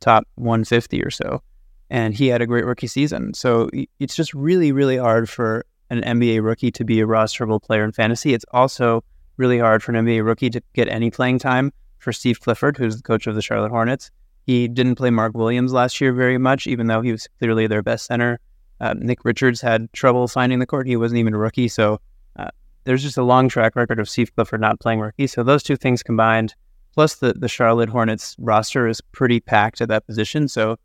top 0.00 0.26
150 0.36 1.02
or 1.02 1.10
so, 1.10 1.42
and 1.90 2.14
he 2.14 2.28
had 2.28 2.42
a 2.42 2.46
great 2.46 2.66
rookie 2.66 2.86
season. 2.86 3.34
So 3.34 3.70
it's 3.98 4.14
just 4.14 4.34
really, 4.34 4.72
really 4.72 4.96
hard 4.96 5.28
for 5.30 5.64
an 5.90 6.02
NBA 6.02 6.42
rookie 6.42 6.70
to 6.72 6.84
be 6.84 7.00
a 7.00 7.06
rosterable 7.06 7.62
player 7.62 7.84
in 7.84 7.92
fantasy. 7.92 8.34
It's 8.34 8.44
also 8.52 9.02
really 9.36 9.58
hard 9.58 9.82
for 9.82 9.92
an 9.92 10.04
NBA 10.04 10.24
rookie 10.24 10.50
to 10.50 10.62
get 10.74 10.88
any 10.88 11.10
playing 11.10 11.38
time. 11.38 11.72
For 11.98 12.12
Steve 12.12 12.40
Clifford, 12.40 12.76
who's 12.76 12.98
the 12.98 13.02
coach 13.02 13.26
of 13.26 13.34
the 13.34 13.40
Charlotte 13.40 13.70
Hornets, 13.70 14.10
he 14.44 14.68
didn't 14.68 14.96
play 14.96 15.08
Mark 15.08 15.34
Williams 15.34 15.72
last 15.72 16.02
year 16.02 16.12
very 16.12 16.36
much, 16.36 16.66
even 16.66 16.86
though 16.86 17.00
he 17.00 17.12
was 17.12 17.26
clearly 17.38 17.66
their 17.66 17.82
best 17.82 18.04
center. 18.04 18.40
Uh, 18.80 18.94
Nick 18.96 19.24
Richards 19.24 19.60
had 19.60 19.92
trouble 19.92 20.26
finding 20.28 20.58
the 20.58 20.66
court. 20.66 20.86
He 20.86 20.96
wasn't 20.96 21.18
even 21.18 21.34
a 21.34 21.38
rookie. 21.38 21.68
So 21.68 22.00
uh, 22.36 22.50
there's 22.84 23.02
just 23.02 23.16
a 23.16 23.22
long 23.22 23.48
track 23.48 23.76
record 23.76 24.00
of 24.00 24.08
Steve 24.08 24.34
Clifford 24.34 24.60
not 24.60 24.80
playing 24.80 25.00
rookie. 25.00 25.26
So 25.26 25.42
those 25.42 25.62
two 25.62 25.76
things 25.76 26.02
combined, 26.02 26.54
plus 26.92 27.16
the, 27.16 27.32
the 27.32 27.48
Charlotte 27.48 27.88
Hornets 27.88 28.36
roster 28.38 28.86
is 28.88 29.00
pretty 29.00 29.40
packed 29.40 29.80
at 29.80 29.88
that 29.88 30.06
position. 30.06 30.48
So 30.48 30.76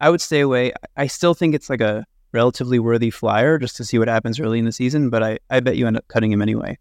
I 0.00 0.10
would 0.10 0.20
stay 0.20 0.40
away. 0.40 0.72
I 0.96 1.06
still 1.06 1.34
think 1.34 1.54
it's 1.54 1.70
like 1.70 1.80
a 1.80 2.04
relatively 2.32 2.78
worthy 2.78 3.10
flyer 3.10 3.58
just 3.58 3.76
to 3.76 3.84
see 3.84 3.98
what 3.98 4.08
happens 4.08 4.40
early 4.40 4.58
in 4.58 4.64
the 4.64 4.72
season, 4.72 5.10
but 5.10 5.22
I, 5.22 5.38
I 5.50 5.60
bet 5.60 5.76
you 5.76 5.86
end 5.86 5.96
up 5.96 6.08
cutting 6.08 6.32
him 6.32 6.42
anyway. 6.42 6.78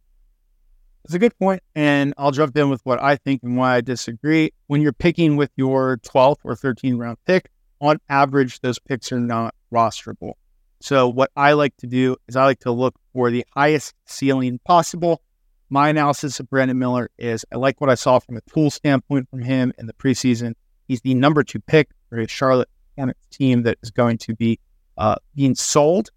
It's 1.03 1.13
a 1.13 1.19
good 1.19 1.37
point, 1.39 1.63
and 1.75 2.13
I'll 2.17 2.31
jump 2.31 2.55
in 2.55 2.69
with 2.69 2.81
what 2.85 3.01
I 3.01 3.15
think 3.15 3.41
and 3.43 3.57
why 3.57 3.75
I 3.75 3.81
disagree. 3.81 4.51
When 4.67 4.81
you're 4.81 4.93
picking 4.93 5.35
with 5.35 5.49
your 5.55 5.97
12th 5.97 6.37
or 6.43 6.55
13th 6.55 6.97
round 6.97 7.17
pick, 7.25 7.49
on 7.81 7.99
average, 8.07 8.59
those 8.61 8.77
picks 8.77 9.11
are 9.11 9.19
not 9.19 9.55
rosterable. 9.73 10.33
So 10.81 11.07
what 11.07 11.29
I 11.35 11.53
like 11.53 11.77
to 11.77 11.87
do 11.87 12.17
is 12.27 12.35
I 12.35 12.43
like 12.43 12.59
to 12.61 12.71
look 12.71 12.95
for 13.13 13.29
the 13.29 13.45
highest 13.55 13.93
ceiling 14.05 14.59
possible. 14.65 15.21
My 15.69 15.89
analysis 15.89 16.39
of 16.39 16.49
Brandon 16.49 16.77
Miller 16.77 17.09
is 17.17 17.45
I 17.53 17.57
like 17.57 17.79
what 17.79 17.89
I 17.89 17.95
saw 17.95 18.19
from 18.19 18.35
a 18.35 18.41
tool 18.41 18.71
standpoint 18.71 19.29
from 19.29 19.41
him 19.41 19.71
in 19.77 19.85
the 19.85 19.93
preseason. 19.93 20.55
He's 20.87 21.01
the 21.01 21.13
number 21.13 21.43
two 21.43 21.59
pick 21.59 21.89
for 22.09 22.19
a 22.19 22.27
Charlotte 22.27 22.67
Hornets 22.97 23.27
team 23.31 23.63
that 23.63 23.77
is 23.83 23.91
going 23.91 24.17
to 24.19 24.35
be 24.35 24.59
uh, 24.97 25.15
being 25.35 25.55
sold. 25.55 26.09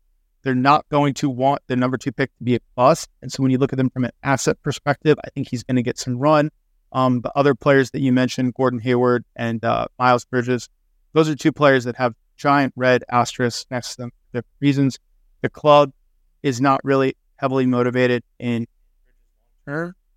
They're 0.42 0.54
not 0.54 0.88
going 0.88 1.14
to 1.14 1.30
want 1.30 1.62
the 1.66 1.76
number 1.76 1.96
two 1.98 2.12
pick 2.12 2.34
to 2.38 2.44
be 2.44 2.56
a 2.56 2.60
bust. 2.74 3.08
And 3.22 3.30
so 3.30 3.42
when 3.42 3.52
you 3.52 3.58
look 3.58 3.72
at 3.72 3.76
them 3.76 3.90
from 3.90 4.04
an 4.04 4.12
asset 4.22 4.60
perspective, 4.62 5.18
I 5.24 5.30
think 5.30 5.48
he's 5.48 5.62
going 5.62 5.76
to 5.76 5.82
get 5.82 5.98
some 5.98 6.18
run. 6.18 6.50
Um, 6.92 7.20
the 7.20 7.32
other 7.36 7.54
players 7.54 7.90
that 7.90 8.00
you 8.00 8.12
mentioned, 8.12 8.54
Gordon 8.54 8.80
Hayward 8.80 9.24
and 9.36 9.64
uh, 9.64 9.86
Miles 9.98 10.24
Bridges, 10.24 10.68
those 11.12 11.28
are 11.28 11.36
two 11.36 11.52
players 11.52 11.84
that 11.84 11.96
have 11.96 12.14
giant 12.44 12.74
red 12.76 13.02
asterisk 13.10 13.66
next 13.70 13.92
to 13.92 14.02
them 14.02 14.10
the 14.32 14.44
reasons 14.60 14.98
the 15.40 15.48
club 15.48 15.90
is 16.42 16.60
not 16.60 16.78
really 16.84 17.16
heavily 17.36 17.64
motivated 17.64 18.22
in 18.38 18.66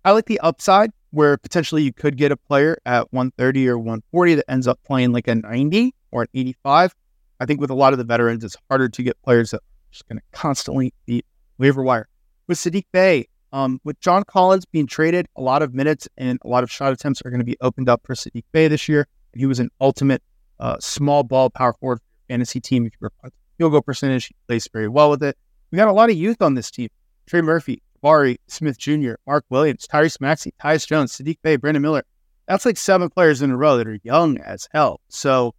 I 0.04 0.10
like 0.10 0.26
the 0.26 0.38
upside 0.40 0.90
where 1.10 1.38
potentially 1.38 1.82
you 1.82 1.92
could 1.94 2.18
get 2.18 2.30
a 2.30 2.36
player 2.36 2.76
at 2.84 3.10
130 3.14 3.66
or 3.68 3.78
140 3.78 4.34
that 4.34 4.44
ends 4.50 4.68
up 4.68 4.78
playing 4.84 5.12
like 5.12 5.26
a 5.26 5.36
90 5.36 5.94
or 6.10 6.22
an 6.22 6.28
85. 6.34 6.94
I 7.40 7.46
think 7.46 7.62
with 7.62 7.70
a 7.70 7.74
lot 7.74 7.94
of 7.94 7.98
the 7.98 8.04
veterans, 8.04 8.44
it's 8.44 8.56
harder 8.68 8.90
to 8.90 9.02
get 9.02 9.20
players 9.22 9.52
that 9.52 9.58
are 9.58 9.90
just 9.90 10.06
going 10.06 10.18
to 10.18 10.24
constantly 10.32 10.92
be 11.06 11.24
waiver 11.56 11.82
wire. 11.82 12.08
With 12.46 12.58
Saddiq 12.58 12.84
Bey, 12.92 13.28
um, 13.52 13.80
with 13.84 13.98
John 14.00 14.24
Collins 14.24 14.66
being 14.66 14.86
traded, 14.86 15.28
a 15.34 15.40
lot 15.40 15.62
of 15.62 15.72
minutes 15.72 16.06
and 16.18 16.38
a 16.44 16.48
lot 16.48 16.62
of 16.62 16.70
shot 16.70 16.92
attempts 16.92 17.22
are 17.24 17.30
going 17.30 17.40
to 17.40 17.46
be 17.46 17.56
opened 17.62 17.88
up 17.88 18.02
for 18.04 18.14
Saddiq 18.14 18.44
Bey 18.52 18.68
this 18.68 18.86
year. 18.86 19.06
He 19.34 19.46
was 19.46 19.60
an 19.60 19.70
ultimate 19.80 20.22
uh, 20.60 20.76
small 20.78 21.22
ball 21.22 21.48
power 21.48 21.72
forward 21.72 22.00
fantasy 22.28 22.60
team 22.60 22.86
if 22.86 22.92
you 23.00 23.08
were 23.22 23.30
field 23.58 23.72
goal 23.72 23.82
percentage. 23.82 24.26
He 24.26 24.34
plays 24.46 24.68
very 24.72 24.88
well 24.88 25.10
with 25.10 25.22
it. 25.22 25.36
We 25.70 25.76
got 25.76 25.88
a 25.88 25.92
lot 25.92 26.10
of 26.10 26.16
youth 26.16 26.40
on 26.40 26.54
this 26.54 26.70
team. 26.70 26.88
Trey 27.26 27.42
Murphy, 27.42 27.82
Barry 28.02 28.38
Smith 28.46 28.78
Jr., 28.78 29.14
Mark 29.26 29.44
Williams, 29.50 29.86
Tyrese 29.86 30.20
Maxey, 30.20 30.54
Tyus 30.62 30.86
Jones, 30.86 31.16
Saddiq 31.16 31.38
Bey, 31.42 31.56
Brandon 31.56 31.82
Miller. 31.82 32.04
That's 32.46 32.64
like 32.64 32.78
seven 32.78 33.10
players 33.10 33.42
in 33.42 33.50
a 33.50 33.56
row 33.56 33.76
that 33.76 33.86
are 33.86 33.98
young 34.02 34.38
as 34.38 34.68
hell. 34.72 35.00
So, 35.08 35.54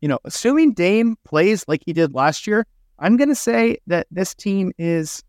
you 0.00 0.08
know, 0.08 0.18
assuming 0.24 0.72
Dame 0.72 1.16
plays 1.24 1.64
like 1.68 1.82
he 1.86 1.92
did 1.92 2.14
last 2.14 2.46
year, 2.46 2.66
I'm 2.98 3.16
going 3.16 3.28
to 3.28 3.36
say 3.36 3.78
that 3.86 4.06
this 4.10 4.34
team 4.34 4.72
is, 4.78 5.22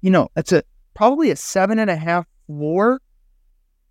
you 0.00 0.10
know, 0.10 0.28
that's 0.34 0.52
a 0.52 0.62
probably 0.94 1.30
a 1.30 1.36
seven 1.36 1.78
and 1.78 1.90
a 1.90 1.96
half 1.96 2.26
floor 2.46 3.00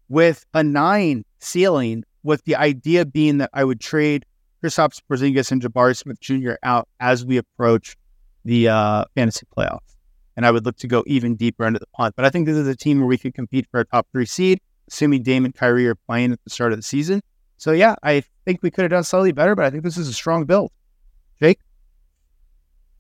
with 0.08 0.46
a 0.54 0.64
nine 0.64 1.26
ceiling, 1.40 2.04
with 2.24 2.44
the 2.46 2.56
idea 2.56 3.06
being 3.06 3.40
that 3.40 3.50
I 3.54 3.64
would 3.64 3.82
trade 3.82 4.26
Kristaps 4.64 5.02
Porzingis 5.10 5.52
and 5.52 5.62
Jabari 5.62 5.96
Smith 5.96 6.20
Jr. 6.20 6.54
out 6.64 6.88
as 7.00 7.26
we 7.26 7.38
approach 7.38 7.98
the 8.46 8.68
uh, 8.70 9.06
fantasy 9.16 9.46
playoffs. 9.56 9.96
and 10.38 10.46
I 10.46 10.52
would 10.52 10.66
look 10.66 10.78
to 10.78 10.88
go 10.88 11.04
even 11.08 11.36
deeper 11.36 11.66
into 11.66 11.80
the 11.80 11.88
punt. 11.88 12.16
But 12.16 12.26
I 12.26 12.30
think 12.30 12.46
this 12.46 12.58
is 12.58 12.68
a 12.68 12.76
team 12.76 13.00
where 13.00 13.08
we 13.08 13.18
could 13.18 13.34
compete 13.34 13.68
for 13.70 13.80
a 13.80 13.86
top 13.86 14.08
three 14.12 14.26
seed, 14.26 14.60
assuming 14.88 15.24
Dame 15.24 15.46
and 15.46 15.54
Kyrie 15.54 15.88
are 15.88 15.96
playing 15.96 16.32
at 16.32 16.44
the 16.44 16.50
start 16.50 16.72
of 16.72 16.78
the 16.78 16.84
season. 16.84 17.22
So 17.58 17.72
yeah, 17.72 17.96
I 18.04 18.24
think 18.46 18.64
we 18.64 18.72
could 18.72 18.84
have 18.84 18.92
done 18.92 19.04
slightly 19.04 19.32
better, 19.32 19.56
but 19.56 19.66
I 19.66 19.70
think 19.70 19.84
this 19.84 19.98
is 19.98 20.08
a 20.08 20.14
strong 20.14 20.46
build. 20.46 20.72
Jake? 21.40 21.60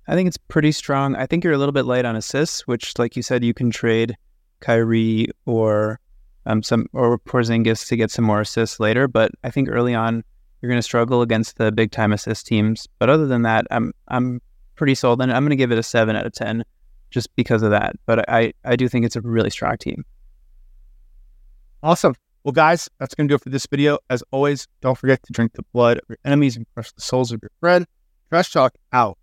I 0.08 0.16
think 0.16 0.28
it's 0.28 0.38
pretty 0.38 0.72
strong. 0.72 1.16
I 1.16 1.26
think 1.26 1.44
you're 1.44 1.54
a 1.54 1.58
little 1.58 1.72
bit 1.72 1.86
light 1.86 2.06
on 2.06 2.16
assists, 2.16 2.68
which, 2.68 2.98
like 3.00 3.16
you 3.16 3.24
said, 3.24 3.44
you 3.44 3.54
can 3.54 3.72
trade 3.72 4.18
Kyrie 4.60 5.28
or 5.46 6.00
um, 6.46 6.64
some 6.64 6.88
or 6.94 7.18
Porzingis 7.20 7.88
to 7.88 7.96
get 7.96 8.12
some 8.12 8.26
more 8.26 8.42
assists 8.42 8.80
later. 8.80 9.08
But 9.08 9.32
I 9.44 9.52
think 9.52 9.70
early 9.70 9.96
on 9.96 10.24
you're 10.62 10.70
going 10.70 10.80
to 10.80 10.84
struggle 10.84 11.22
against 11.22 11.58
the 11.58 11.72
big 11.72 11.92
time 11.92 12.14
assist 12.14 12.46
teams. 12.48 12.88
But 13.00 13.10
other 13.10 13.28
than 13.28 13.42
that, 13.44 13.66
I'm 13.72 13.94
I'm 14.08 14.42
pretty 14.76 14.96
sold, 14.96 15.22
and 15.22 15.32
I'm 15.32 15.44
going 15.44 15.52
to 15.52 15.56
give 15.56 15.72
it 15.72 15.78
a 15.78 15.84
seven 15.84 16.16
out 16.16 16.26
of 16.26 16.34
ten 16.34 16.64
just 17.10 17.36
because 17.36 17.64
of 17.64 17.72
that. 17.72 17.96
But 18.06 18.30
I 18.30 18.54
I 18.64 18.76
do 18.76 18.88
think 18.88 19.06
it's 19.06 19.16
a 19.16 19.22
really 19.22 19.50
strong 19.50 19.78
team. 19.78 20.06
Awesome. 21.84 22.16
Well, 22.44 22.52
guys, 22.52 22.90
that's 23.00 23.14
going 23.14 23.28
to 23.28 23.32
do 23.32 23.36
it 23.36 23.42
for 23.42 23.50
this 23.50 23.68
video. 23.68 24.00
As 24.10 24.24
always, 24.32 24.68
don't 24.82 24.98
forget 24.98 25.22
to 25.24 25.34
drink 25.34 25.54
the 25.54 25.64
blood 25.74 25.98
of 25.98 26.04
your 26.10 26.18
enemies 26.26 26.58
and 26.58 26.66
crush 26.74 26.92
the 26.92 27.02
souls 27.02 27.32
of 27.32 27.40
your 27.42 27.52
friend. 27.60 27.86
Trash 28.30 28.52
Talk 28.52 28.74
out. 28.94 29.18